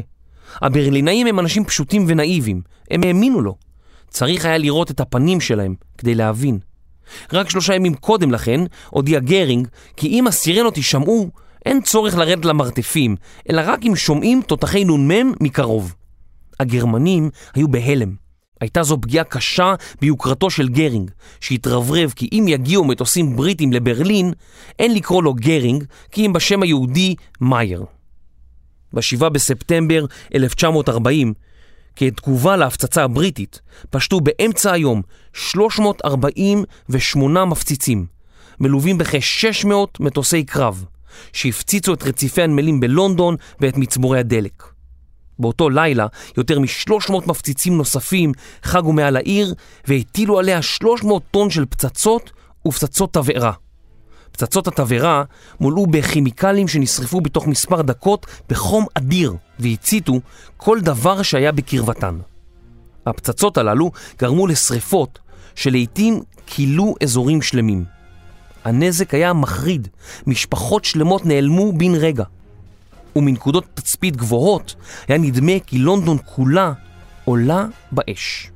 [0.61, 3.55] הברלינאים הם אנשים פשוטים ונאיבים, הם האמינו לו.
[4.09, 6.59] צריך היה לראות את הפנים שלהם כדי להבין.
[7.33, 11.31] רק שלושה ימים קודם לכן הודיע גרינג כי אם הסירנות יישמעו,
[11.65, 13.15] אין צורך לרדת למרתפים,
[13.49, 15.95] אלא רק אם שומעים תותחי נ"מ מקרוב.
[16.59, 18.15] הגרמנים היו בהלם.
[18.61, 21.11] הייתה זו פגיעה קשה ביוקרתו של גרינג,
[21.41, 24.33] שהתרברב כי אם יגיעו מטוסים בריטים לברלין,
[24.79, 27.85] אין לקרוא לו גרינג, כי אם בשם היהודי מאייר.
[28.93, 31.33] ב-7 בספטמבר 1940,
[31.95, 35.01] כתגובה להפצצה הבריטית, פשטו באמצע היום
[35.33, 38.05] 348 מפציצים,
[38.59, 40.85] מלווים בכ-600 מטוסי קרב,
[41.33, 44.72] שהפציצו את רציפי הנמלים בלונדון ואת מצבורי הדלק.
[45.39, 48.31] באותו לילה יותר מ-300 מפציצים נוספים
[48.63, 49.53] חגו מעל העיר
[49.87, 52.31] והטילו עליה 300 טון של פצצות
[52.67, 53.51] ופצצות תבערה.
[54.31, 55.23] פצצות התבערה
[55.59, 60.13] מולאו בכימיקלים שנשרפו בתוך מספר דקות בחום אדיר והציתו
[60.57, 62.17] כל דבר שהיה בקרבתן.
[63.05, 65.19] הפצצות הללו גרמו לשריפות
[65.55, 67.85] שלעיתים כילו אזורים שלמים.
[68.63, 69.87] הנזק היה מחריד,
[70.27, 72.23] משפחות שלמות נעלמו בן רגע.
[73.15, 74.75] ומנקודות תצפית גבוהות
[75.07, 76.73] היה נדמה כי לונדון כולה
[77.25, 78.51] עולה באש.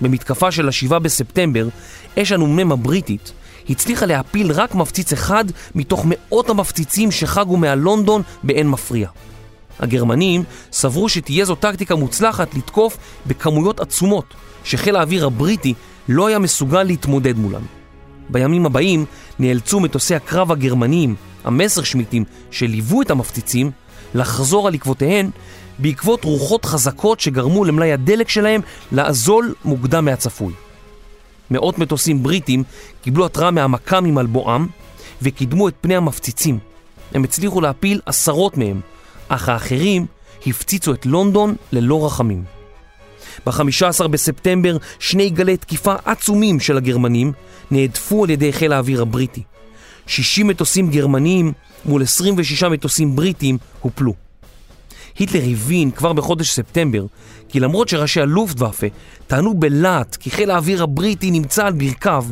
[0.00, 1.68] במתקפה של השבעה בספטמבר,
[2.18, 3.32] אש הנ"מ הבריטית
[3.70, 9.08] הצליחה להפיל רק מפציץ אחד מתוך מאות המפציצים שחגו מעל לונדון באין מפריע.
[9.78, 15.74] הגרמנים סברו שתהיה זו טקטיקה מוצלחת לתקוף בכמויות עצומות שחיל האוויר הבריטי
[16.08, 17.62] לא היה מסוגל להתמודד מולן.
[18.28, 19.04] בימים הבאים
[19.38, 21.14] נאלצו מטוסי הקרב הגרמניים
[21.44, 23.70] המסר שמיטים שליוו את המפציצים
[24.14, 25.30] לחזור על עקבותיהן
[25.78, 28.60] בעקבות רוחות חזקות שגרמו למלאי הדלק שלהם
[28.92, 30.52] לאזול מוקדם מהצפוי.
[31.50, 32.62] מאות מטוסים בריטים
[33.02, 34.66] קיבלו התראה מהמכ"מים על בואם
[35.22, 36.58] וקידמו את פני המפציצים.
[37.14, 38.80] הם הצליחו להפיל עשרות מהם,
[39.28, 40.06] אך האחרים
[40.46, 42.44] הפציצו את לונדון ללא רחמים.
[43.46, 47.32] ב-15 בספטמבר שני גלי תקיפה עצומים של הגרמנים
[47.70, 49.42] נהדפו על ידי חיל האוויר הבריטי.
[50.06, 51.52] 60 מטוסים גרמניים
[51.84, 54.14] מול 26 מטוסים בריטים הופלו.
[55.18, 57.06] היטלר הבין כבר בחודש ספטמבר
[57.48, 58.86] כי למרות שראשי הלופטוואפה
[59.26, 62.24] טענו בלהט כי חיל האוויר הבריטי נמצא על ברכיו,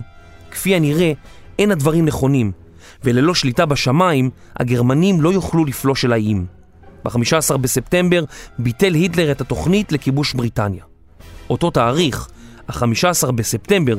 [0.50, 1.12] כפי הנראה
[1.58, 2.52] אין הדברים נכונים,
[3.04, 6.46] וללא שליטה בשמיים הגרמנים לא יוכלו לפלוש אל האיים.
[7.04, 8.24] ב-15 בספטמבר
[8.58, 10.84] ביטל היטלר את התוכנית לכיבוש בריטניה.
[11.50, 12.28] אותו תאריך,
[12.68, 13.96] ה-15 בספטמבר,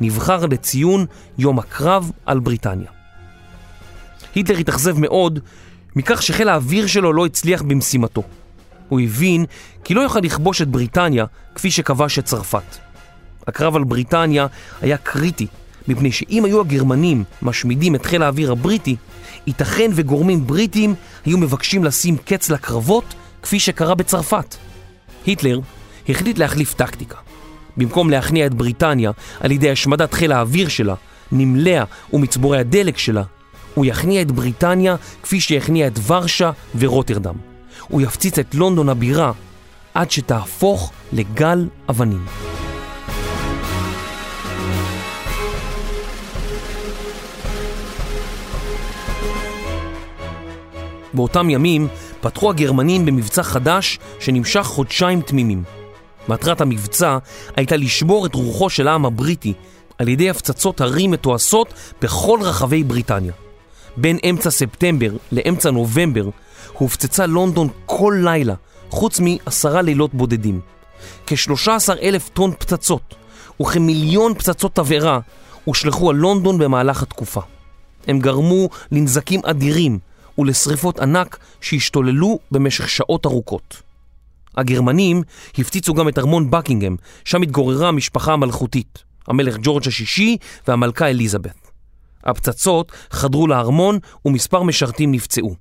[0.00, 1.06] נבחר לציון
[1.38, 3.03] יום הקרב על בריטניה.
[4.34, 5.38] היטלר התאכזב מאוד
[5.96, 8.22] מכך שחיל האוויר שלו לא הצליח במשימתו.
[8.88, 9.44] הוא הבין
[9.84, 11.24] כי לא יוכל לכבוש את בריטניה
[11.54, 12.76] כפי שכבש את צרפת.
[13.46, 14.46] הקרב על בריטניה
[14.80, 15.46] היה קריטי,
[15.88, 18.96] מפני שאם היו הגרמנים משמידים את חיל האוויר הבריטי,
[19.46, 24.56] ייתכן וגורמים בריטים היו מבקשים לשים קץ לקרבות כפי שקרה בצרפת.
[25.26, 25.60] היטלר
[26.08, 27.16] החליט להחליף טקטיקה.
[27.76, 29.10] במקום להכניע את בריטניה
[29.40, 30.94] על ידי השמדת חיל האוויר שלה,
[31.32, 33.22] נמליה ומצבורי הדלק שלה,
[33.74, 37.34] הוא יכניע את בריטניה כפי שיכניע את ורשה ורוטרדם.
[37.88, 39.32] הוא יפציץ את לונדון הבירה
[39.94, 42.26] עד שתהפוך לגל אבנים.
[51.14, 51.88] באותם ימים
[52.20, 55.62] פתחו הגרמנים במבצע חדש שנמשך חודשיים תמימים.
[56.28, 57.18] מטרת המבצע
[57.56, 59.52] הייתה לשבור את רוחו של העם הבריטי
[59.98, 63.32] על ידי הפצצות הרים מתועשות בכל רחבי בריטניה.
[63.96, 66.28] בין אמצע ספטמבר לאמצע נובמבר
[66.72, 68.54] הופצצה לונדון כל לילה,
[68.90, 70.60] חוץ מעשרה לילות בודדים.
[71.26, 71.68] כ-13
[72.02, 73.14] אלף טון פצצות
[73.62, 75.20] וכמיליון פצצות תבערה
[75.64, 77.40] הושלכו על לונדון במהלך התקופה.
[78.06, 79.98] הם גרמו לנזקים אדירים
[80.38, 83.82] ולשריפות ענק שהשתוללו במשך שעות ארוכות.
[84.56, 85.22] הגרמנים
[85.58, 90.36] הפציצו גם את ארמון בקינגהם, שם התגוררה המשפחה המלכותית, המלך ג'ורג' השישי
[90.68, 91.63] והמלכה אליזבת.
[92.24, 95.54] הפצצות חדרו לארמון ומספר משרתים נפצעו.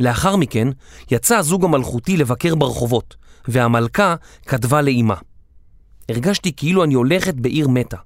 [0.00, 0.68] לאחר מכן
[1.10, 3.16] יצא הזוג המלכותי לבקר ברחובות,
[3.48, 4.14] והמלכה
[4.46, 5.14] כתבה לאימה:
[6.08, 7.96] הרגשתי כאילו אני הולכת בעיר מתה.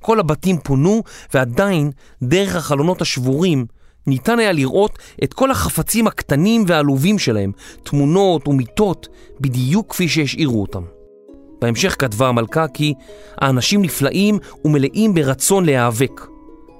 [0.00, 1.02] כל הבתים פונו,
[1.34, 1.90] ועדיין,
[2.22, 3.66] דרך החלונות השבורים,
[4.06, 7.52] ניתן היה לראות את כל החפצים הקטנים והעלובים שלהם,
[7.82, 9.08] תמונות ומיטות,
[9.40, 10.82] בדיוק כפי שהשאירו אותם.
[11.60, 12.94] בהמשך כתבה המלכה כי
[13.38, 16.31] האנשים נפלאים ומלאים ברצון להיאבק.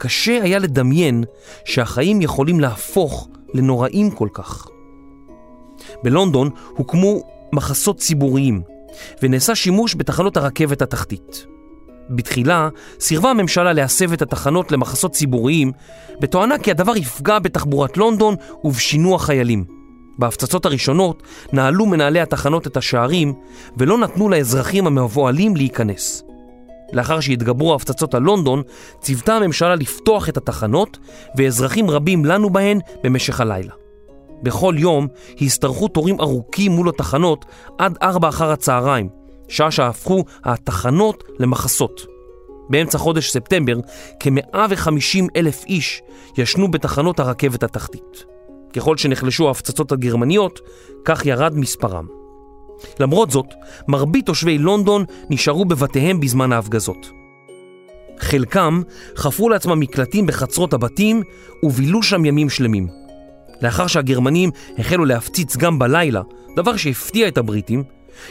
[0.02, 1.24] קשה היה לדמיין
[1.64, 4.66] שהחיים יכולים להפוך לנוראים כל כך.
[6.04, 7.22] בלונדון הוקמו
[7.52, 8.62] מחסות ציבוריים,
[9.22, 11.46] ונעשה שימוש בתחנות הרכבת התחתית.
[12.10, 12.68] בתחילה
[13.00, 15.72] סירבה הממשלה להסב את התחנות למחסות ציבוריים,
[16.20, 18.34] בתואנה כי הדבר יפגע בתחבורת לונדון
[18.64, 19.64] ובשינוע חיילים.
[20.18, 21.22] בהפצצות הראשונות
[21.52, 23.34] נעלו מנהלי התחנות את השערים
[23.76, 26.24] ולא נתנו לאזרחים המבוהלים להיכנס.
[26.92, 28.62] לאחר שהתגברו ההפצצות על לונדון,
[29.00, 30.98] ציוותה הממשלה לפתוח את התחנות,
[31.36, 33.72] ואזרחים רבים לנו בהן במשך הלילה.
[34.42, 35.08] בכל יום
[35.40, 37.44] השתרכו תורים ארוכים מול התחנות
[37.78, 39.08] עד ארבע אחר הצהריים,
[39.48, 42.06] שעה שהפכו התחנות למחסות.
[42.68, 43.76] באמצע חודש ספטמבר,
[44.20, 46.02] כ-150 אלף איש
[46.38, 48.24] ישנו בתחנות הרכבת התחתית.
[48.72, 50.60] ככל שנחלשו ההפצצות הגרמניות,
[51.04, 52.21] כך ירד מספרם.
[53.00, 53.46] למרות זאת,
[53.88, 57.10] מרבית תושבי לונדון נשארו בבתיהם בזמן ההפגזות.
[58.18, 58.82] חלקם
[59.16, 61.22] חפרו לעצמם מקלטים בחצרות הבתים
[61.62, 62.88] ובילו שם ימים שלמים.
[63.62, 66.22] לאחר שהגרמנים החלו להפציץ גם בלילה,
[66.56, 67.84] דבר שהפתיע את הבריטים,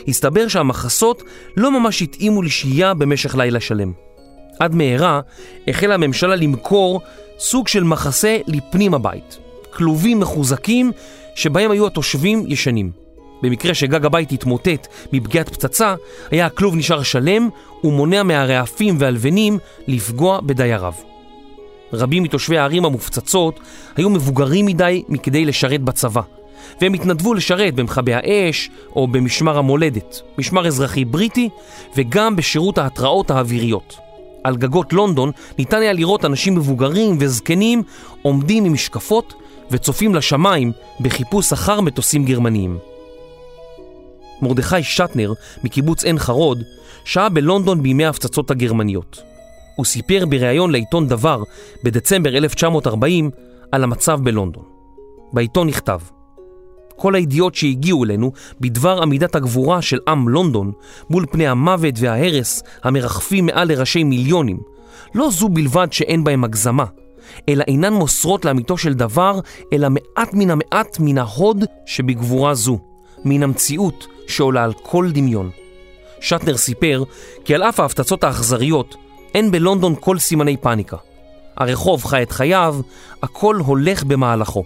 [0.07, 1.23] הסתבר שהמחסות
[1.57, 3.91] לא ממש התאימו לשהייה במשך לילה שלם.
[4.59, 5.21] עד מהרה
[5.67, 7.01] החלה הממשלה למכור
[7.39, 9.37] סוג של מחסה לפנים הבית,
[9.73, 10.91] כלובים מחוזקים
[11.35, 12.91] שבהם היו התושבים ישנים.
[13.41, 15.95] במקרה שגג הבית התמוטט מפגיעת פצצה,
[16.31, 17.49] היה הכלוב נשאר שלם
[17.83, 20.93] ומונע מהרעפים והלבנים לפגוע בדייריו.
[21.93, 23.59] רבים מתושבי הערים המופצצות
[23.95, 26.21] היו מבוגרים מדי מכדי לשרת בצבא,
[26.81, 31.49] והם התנדבו לשרת במכבי האש או במשמר המולדת, משמר אזרחי בריטי,
[31.97, 33.97] וגם בשירות ההתראות האוויריות.
[34.43, 37.83] על גגות לונדון ניתן היה לראות אנשים מבוגרים וזקנים
[38.21, 39.33] עומדים עם משקפות
[39.71, 42.90] וצופים לשמיים בחיפוש אחר מטוסים גרמניים.
[44.41, 45.33] מרדכי שטנר
[45.63, 46.63] מקיבוץ עין חרוד
[47.05, 49.21] שהה בלונדון בימי ההפצצות הגרמניות.
[49.75, 51.43] הוא סיפר בריאיון לעיתון דבר
[51.83, 53.29] בדצמבר 1940
[53.71, 54.63] על המצב בלונדון.
[55.33, 55.99] בעיתון נכתב
[56.95, 60.71] כל הידיעות שהגיעו אלינו בדבר עמידת הגבורה של עם לונדון
[61.09, 64.59] מול פני המוות וההרס המרחפים מעל לראשי מיליונים
[65.15, 66.85] לא זו בלבד שאין בהם הגזמה,
[67.49, 69.39] אלא אינן מוסרות לאמיתו של דבר,
[69.73, 72.79] אלא מעט מן המעט מן ההוד שבגבורה זו,
[73.25, 75.49] מן המציאות שעולה על כל דמיון.
[76.21, 77.03] שטנר סיפר
[77.45, 78.95] כי על אף ההפצצות האכזריות,
[79.35, 80.97] אין בלונדון כל סימני פאניקה.
[81.57, 82.75] הרחוב חי את חייו,
[83.23, 84.63] הכל הולך במהלכו.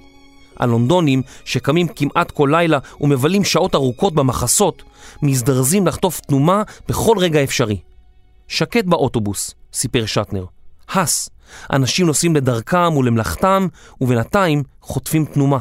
[0.58, 4.84] הלונדונים, שקמים כמעט כל לילה ומבלים שעות ארוכות במחסות,
[5.22, 7.80] מזדרזים לחטוף תנומה בכל רגע אפשרי.
[8.48, 10.46] שקט באוטובוס, סיפר שטנר.
[10.90, 11.30] הס,
[11.74, 13.68] אנשים נוסעים לדרכם ולמלאכתם,
[14.02, 15.58] ובינתיים חוטפים תנומה.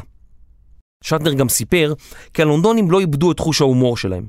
[1.04, 1.94] שטנר גם סיפר
[2.34, 4.26] כי הלונדונים לא איבדו את חוש ההומור שלהם.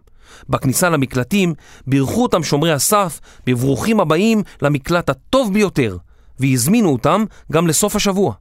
[0.49, 1.53] בכניסה למקלטים
[1.87, 5.97] בירכו אותם שומרי הסף בברוכים הבאים למקלט הטוב ביותר,
[6.39, 8.33] והזמינו אותם גם לסוף השבוע.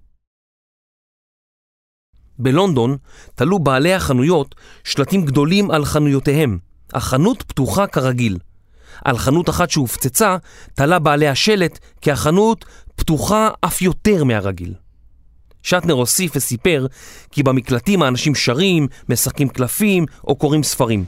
[2.38, 2.96] בלונדון
[3.34, 4.54] תלו בעלי החנויות
[4.84, 6.58] שלטים גדולים על חנויותיהם.
[6.92, 8.38] החנות פתוחה כרגיל.
[9.04, 10.36] על חנות אחת שהופצצה
[10.74, 12.64] תלה בעלי השלט כי החנות
[12.96, 14.74] פתוחה אף יותר מהרגיל.
[15.64, 16.86] שטנר הוסיף וסיפר
[17.30, 21.04] כי במקלטים האנשים שרים, משחקים קלפים או קוראים ספרים.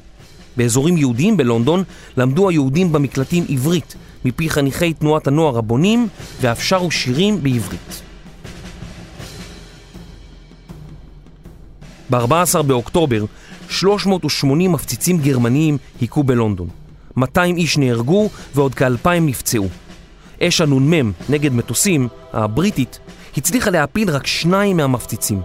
[0.56, 1.84] באזורים יהודיים בלונדון
[2.16, 3.94] למדו היהודים במקלטים עברית
[4.24, 6.08] מפי חניכי תנועת הנוער הבונים
[6.40, 8.02] ואף שרו שירים בעברית.
[12.10, 13.24] ב-14 באוקטובר
[13.68, 16.68] 380 מפציצים גרמניים היכו בלונדון.
[17.16, 19.68] 200 איש נהרגו ועוד כאלפיים נפצעו.
[20.42, 22.98] אש הנ"מ נגד מטוסים, הבריטית,
[23.36, 25.40] הצליחה להפיל רק שניים מהמפציצים.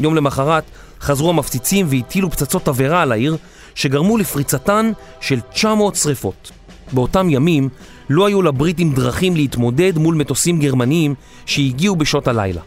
[0.00, 0.64] יום למחרת
[1.00, 3.36] חזרו המפציצים והטילו פצצות תבערה על העיר,
[3.74, 6.50] שגרמו לפריצתן של 900 שרפות.
[6.92, 7.68] באותם ימים
[8.10, 11.14] לא היו לבריטים דרכים להתמודד מול מטוסים גרמניים
[11.46, 12.60] שהגיעו בשעות הלילה.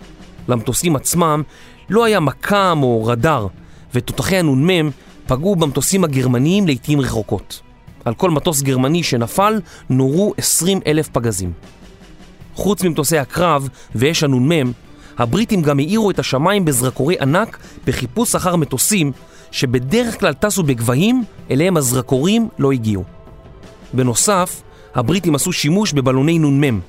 [0.48, 1.44] למטוסים עצמם
[1.90, 3.48] לא היה מקם או רדאר,
[3.94, 4.90] ותותחי הנ"מ
[5.28, 7.62] פגעו במטוסים הגרמניים לעיתים רחוקות.
[8.06, 11.52] על כל מטוס גרמני שנפל נורו 20 אלף פגזים.
[12.56, 14.72] חוץ ממטוסי הקרב ואש הנ"מ,
[15.18, 19.12] הבריטים גם האירו את השמיים בזרקורי ענק בחיפוש אחר מטוסים
[19.52, 23.04] שבדרך כלל טסו בגבהים אליהם הזרקורים לא הגיעו.
[23.94, 24.62] בנוסף,
[24.96, 26.80] הבריטים עשו שימוש בבלוני נ"מ,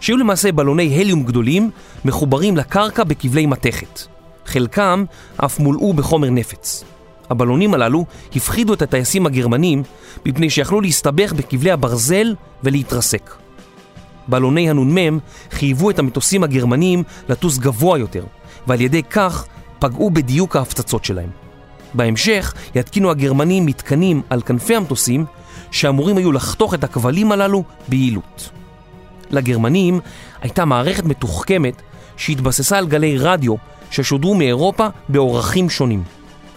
[0.00, 1.70] שהיו למעשה בלוני הליום גדולים
[2.04, 4.02] מחוברים לקרקע בכבלי מתכת.
[4.46, 5.04] חלקם
[5.36, 6.84] אף מולאו בחומר נפץ.
[7.30, 8.04] הבלונים הללו
[8.36, 9.82] הפחידו את הטייסים הגרמנים
[10.26, 13.43] מפני שיכלו להסתבך בכבלי הברזל ולהתרסק.
[14.28, 15.18] בלוני הנ"מ
[15.50, 18.24] חייבו את המטוסים הגרמנים לטוס גבוה יותר,
[18.66, 19.46] ועל ידי כך
[19.78, 21.30] פגעו בדיוק ההפצצות שלהם.
[21.94, 25.24] בהמשך יתקינו הגרמנים מתקנים על כנפי המטוסים
[25.70, 28.50] שאמורים היו לחתוך את הכבלים הללו ביעילות.
[29.30, 30.00] לגרמנים
[30.40, 31.82] הייתה מערכת מתוחכמת
[32.16, 33.54] שהתבססה על גלי רדיו
[33.90, 36.02] ששודרו מאירופה באורחים שונים.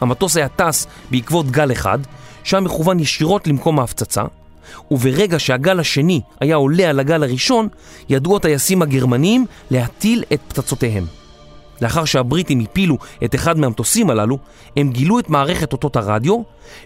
[0.02, 2.00] המטוס היה טס בעקבות גל אחד,
[2.44, 4.24] שהיה מכוון ישירות למקום ההפצצה,
[4.92, 7.68] וברגע שהגל השני היה עולה על הגל הראשון,
[8.10, 11.06] ידעו הטייסים הגרמנים להטיל את פצצותיהם.
[11.82, 14.38] לאחר שהבריטים הפילו את אחד מהמטוסים הללו,
[14.76, 16.42] הם גילו את מערכת אותות הרדיו,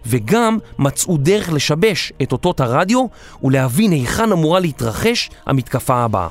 [0.06, 3.06] וגם מצאו דרך לשבש את אותות הרדיו
[3.44, 6.28] ולהבין היכן אמורה להתרחש המתקפה הבאה.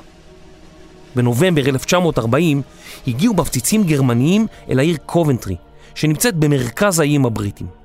[1.15, 2.61] בנובמבר 1940
[3.07, 5.55] הגיעו מפציצים גרמניים אל העיר קובנטרי,
[5.95, 7.80] שנמצאת במרכז האיים הבריטים.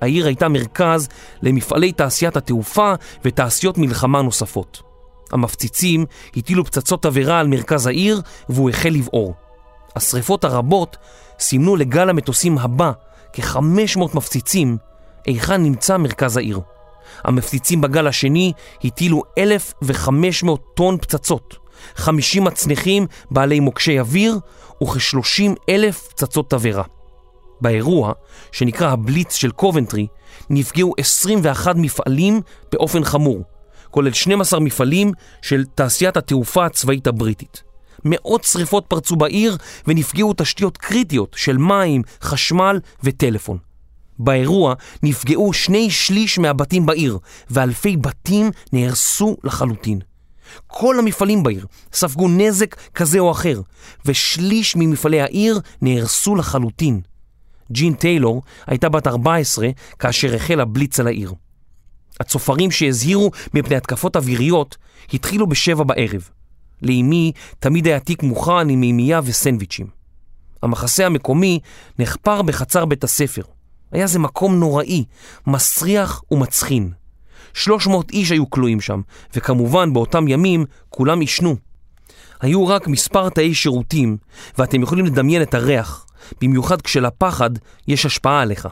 [0.00, 1.08] העיר הייתה מרכז
[1.42, 2.92] למפעלי תעשיית התעופה
[3.24, 4.82] ותעשיות מלחמה נוספות.
[5.32, 9.34] המפציצים הטילו פצצות תבערה על מרכז העיר והוא החל לבעור.
[9.96, 10.96] השריפות הרבות
[11.40, 12.92] סימנו לגל המטוסים הבא
[13.32, 14.76] כ-500 מפציצים
[15.26, 16.60] היכן נמצא מרכז העיר.
[17.24, 18.52] המפציצים בגל השני
[18.84, 21.56] הטילו 1,500 טון פצצות,
[21.94, 24.38] 50 מצנחים בעלי מוקשי אוויר
[24.82, 26.97] וכ-30 אלף פצצות תבערה.
[27.60, 28.12] באירוע,
[28.52, 30.06] שנקרא הבליץ של קובנטרי,
[30.50, 32.40] נפגעו 21 מפעלים
[32.72, 33.44] באופן חמור,
[33.90, 37.62] כולל 12 מפעלים של תעשיית התעופה הצבאית הבריטית.
[38.04, 39.56] מאות שריפות פרצו בעיר
[39.86, 43.58] ונפגעו תשתיות קריטיות של מים, חשמל וטלפון.
[44.18, 47.18] באירוע נפגעו שני שליש מהבתים בעיר,
[47.50, 50.00] ואלפי בתים נהרסו לחלוטין.
[50.66, 53.60] כל המפעלים בעיר ספגו נזק כזה או אחר,
[54.06, 57.00] ושליש ממפעלי העיר נהרסו לחלוטין.
[57.72, 61.32] ג'ין טיילור הייתה בת 14 כאשר החל הבליץ על העיר.
[62.20, 64.76] הצופרים שהזהירו מפני התקפות אוויריות
[65.12, 66.28] התחילו בשבע בערב.
[66.82, 69.86] לאמי תמיד היה תיק מוכן עם מימייה וסנדוויצ'ים.
[70.62, 71.60] המחסה המקומי
[71.98, 73.42] נחפר בחצר בית הספר.
[73.92, 75.04] היה זה מקום נוראי,
[75.46, 76.90] מסריח ומצחין.
[77.54, 79.00] 300 איש היו כלואים שם,
[79.34, 81.56] וכמובן באותם ימים כולם עישנו.
[82.40, 84.16] היו רק מספר תאי שירותים,
[84.58, 86.06] ואתם יכולים לדמיין את הריח,
[86.40, 87.50] במיוחד כשלפחד
[87.88, 88.68] יש השפעה עליך.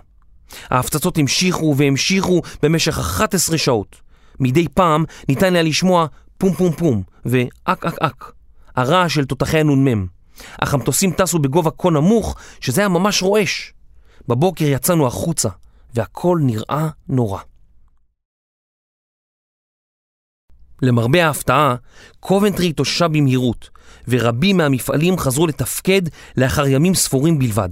[0.71, 4.01] ההפצצות המשיכו והמשיכו במשך 11 שעות.
[4.41, 6.07] מדי פעם ניתן היה לשמוע
[6.39, 8.33] פום פום פום ואק אק אק,
[8.77, 10.07] הרעש של תותחי הנ"מ.
[10.61, 13.73] אך המטוסים טסו בגובה כה נמוך שזה היה ממש רועש.
[14.29, 15.49] בבוקר יצאנו החוצה,
[15.95, 17.41] והכל נראה נורא.
[20.83, 21.75] למרבה ההפתעה,
[22.21, 23.71] קובנטרי התאוששה במהירות,
[24.09, 26.03] ורבים מהמפעלים חזרו לתפקד
[26.37, 27.69] לאחר ימים ספורים בלבד.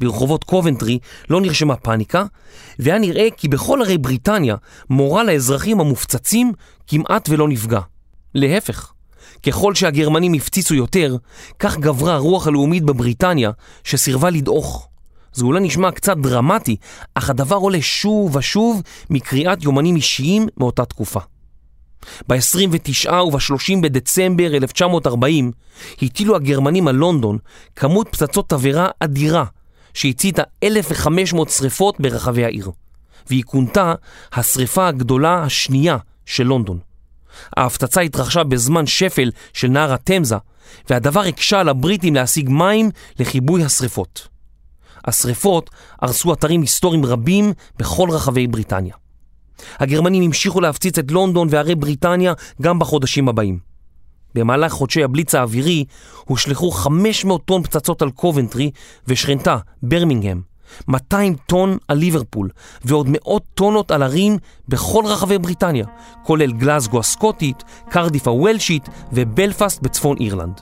[0.00, 0.98] ברחובות קובנטרי
[1.30, 2.24] לא נרשמה פאניקה,
[2.78, 4.56] והיה נראה כי בכל ערי בריטניה
[4.90, 6.52] מורל האזרחים המופצצים
[6.86, 7.80] כמעט ולא נפגע.
[8.34, 8.92] להפך,
[9.42, 11.16] ככל שהגרמנים הפציצו יותר,
[11.58, 13.50] כך גברה הרוח הלאומית בבריטניה
[13.84, 14.88] שסירבה לדעוך.
[15.32, 16.76] זה אולי נשמע קצת דרמטי,
[17.14, 21.20] אך הדבר עולה שוב ושוב מקריאת יומנים אישיים מאותה תקופה.
[22.28, 25.52] ב-29 וב-30 בדצמבר 1940
[26.02, 27.38] הטילו הגרמנים על לונדון
[27.76, 29.44] כמות פצצות תבערה אדירה
[29.94, 32.70] שהציתה 1,500 שריפות ברחבי העיר,
[33.26, 33.94] והיא כונתה
[34.32, 35.96] השריפה הגדולה השנייה
[36.26, 36.78] של לונדון.
[37.56, 40.36] ההפצצה התרחשה בזמן שפל של נהר התמזה,
[40.90, 44.28] והדבר הקשה על הבריטים להשיג מים לכיבוי השריפות.
[45.04, 45.70] השריפות
[46.02, 48.94] הרסו אתרים היסטוריים רבים בכל רחבי בריטניה.
[49.78, 52.32] הגרמנים המשיכו להפציץ את לונדון וערי בריטניה
[52.62, 53.58] גם בחודשים הבאים.
[54.34, 55.84] במהלך חודשי הבליץ האווירי
[56.24, 58.70] הושלכו 500 טון פצצות על קובנטרי
[59.06, 60.40] ושכנתה, ברמינגהם,
[60.88, 62.48] 200 טון על ליברפול
[62.84, 64.38] ועוד מאות טונות על ערים
[64.68, 65.86] בכל רחבי בריטניה,
[66.24, 70.60] כולל גלזגו הסקוטית, קרדיף הוולשית ובלפאסט בצפון אירלנד.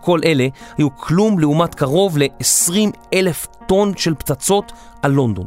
[0.00, 0.46] כל אלה
[0.78, 4.72] היו כלום לעומת קרוב ל-20 אלף טון של פצצות
[5.02, 5.46] על לונדון.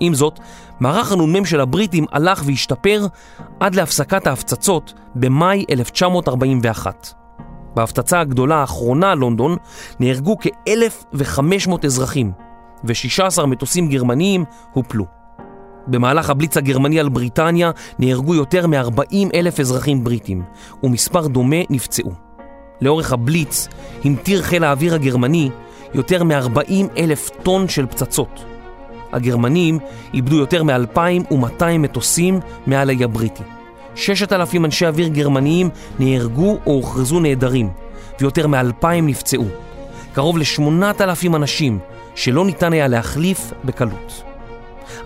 [0.00, 0.40] עם זאת,
[0.84, 3.06] מערך הנ"מ של הבריטים הלך והשתפר
[3.60, 7.12] עד להפסקת ההפצצות במאי 1941.
[7.74, 9.56] בהפצצה הגדולה האחרונה לונדון
[10.00, 12.32] נהרגו כ-1,500 אזרחים
[12.84, 15.04] ו-16 מטוסים גרמניים הופלו.
[15.86, 20.42] במהלך הבליץ הגרמני על בריטניה נהרגו יותר מ-40 אלף אזרחים בריטים
[20.82, 22.12] ומספר דומה נפצעו.
[22.80, 23.68] לאורך הבליץ
[24.04, 25.50] המטיר חיל האוויר הגרמני
[25.94, 28.53] יותר מ-40 אלף טון של פצצות.
[29.14, 29.78] הגרמנים
[30.14, 33.42] איבדו יותר מ-2,200 מטוסים מעל האי הבריטי.
[33.94, 37.70] 6,000 אנשי אוויר גרמניים נהרגו או הוכרזו נעדרים,
[38.20, 39.44] ויותר מ-2,000 נפצעו.
[40.12, 41.78] קרוב ל-8,000 אנשים
[42.14, 44.22] שלא ניתן היה להחליף בקלות.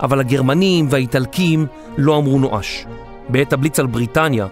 [0.01, 1.65] אבל הגרמנים והאיטלקים
[1.97, 2.85] לא אמרו נואש.
[3.29, 4.47] בעת הבליץ על בריטניה,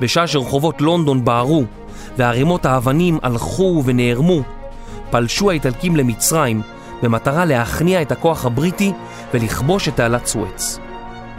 [0.00, 1.64] בשעה שרחובות לונדון בערו
[2.16, 4.42] וערימות האבנים הלכו ונערמו,
[5.10, 6.62] פלשו האיטלקים למצרים
[7.02, 8.92] במטרה להכניע את הכוח הבריטי
[9.34, 10.78] ולכבוש את תעלת סואץ.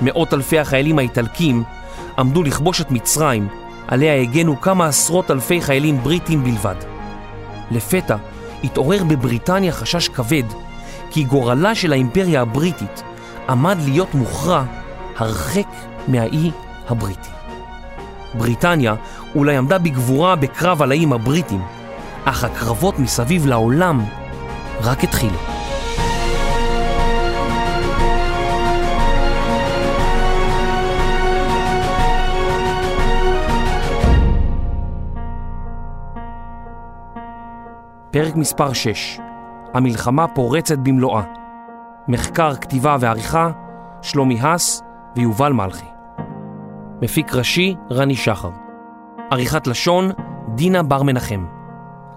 [0.02, 1.64] מאות אלפי החיילים האיטלקים
[2.18, 3.48] עמדו לכבוש את מצרים,
[3.88, 6.76] עליה הגנו כמה עשרות אלפי חיילים בריטים בלבד.
[7.72, 8.16] לפתע
[8.64, 10.44] התעורר בבריטניה חשש כבד
[11.12, 13.04] כי גורלה של האימפריה הבריטית
[13.50, 14.64] עמד להיות מוכרע
[15.18, 15.68] הרחק
[16.08, 16.52] מהאי
[16.90, 17.30] הבריטי.
[18.34, 18.96] בריטניה
[19.36, 21.62] אולי עמדה בגבורה בקרב על האיים הבריטים,
[22.26, 24.06] אך הקרבות מסביב לעולם
[24.82, 25.53] רק התחילו.
[38.14, 39.20] פרק מספר 6
[39.74, 41.24] המלחמה פורצת במלואה.
[42.08, 43.52] מחקר, כתיבה ועריכה
[44.02, 44.84] שלומי הס
[45.16, 45.86] ויובל מלכי.
[47.02, 48.50] מפיק ראשי רני שחר.
[49.32, 50.12] עריכת לשון
[50.56, 51.46] דינה בר מנחם.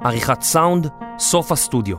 [0.05, 0.89] עריכת סאונד
[1.19, 1.97] סוף הסטודיו.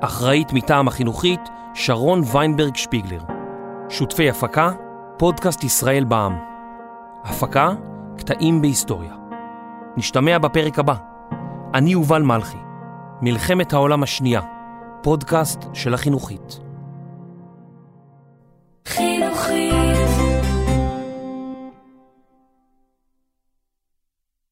[0.00, 3.20] אחראית מטעם החינוכית שרון ויינברג שפיגלר.
[3.88, 4.70] שותפי הפקה
[5.16, 6.38] פודקאסט ישראל בע"מ.
[7.24, 7.70] הפקה
[8.18, 9.14] קטעים בהיסטוריה.
[9.96, 10.94] נשתמע בפרק הבא.
[11.74, 12.63] אני יובל מלכי
[13.26, 14.40] מלחמת העולם השנייה,
[15.02, 16.60] פודקאסט של החינוכית.
[18.88, 19.13] חי...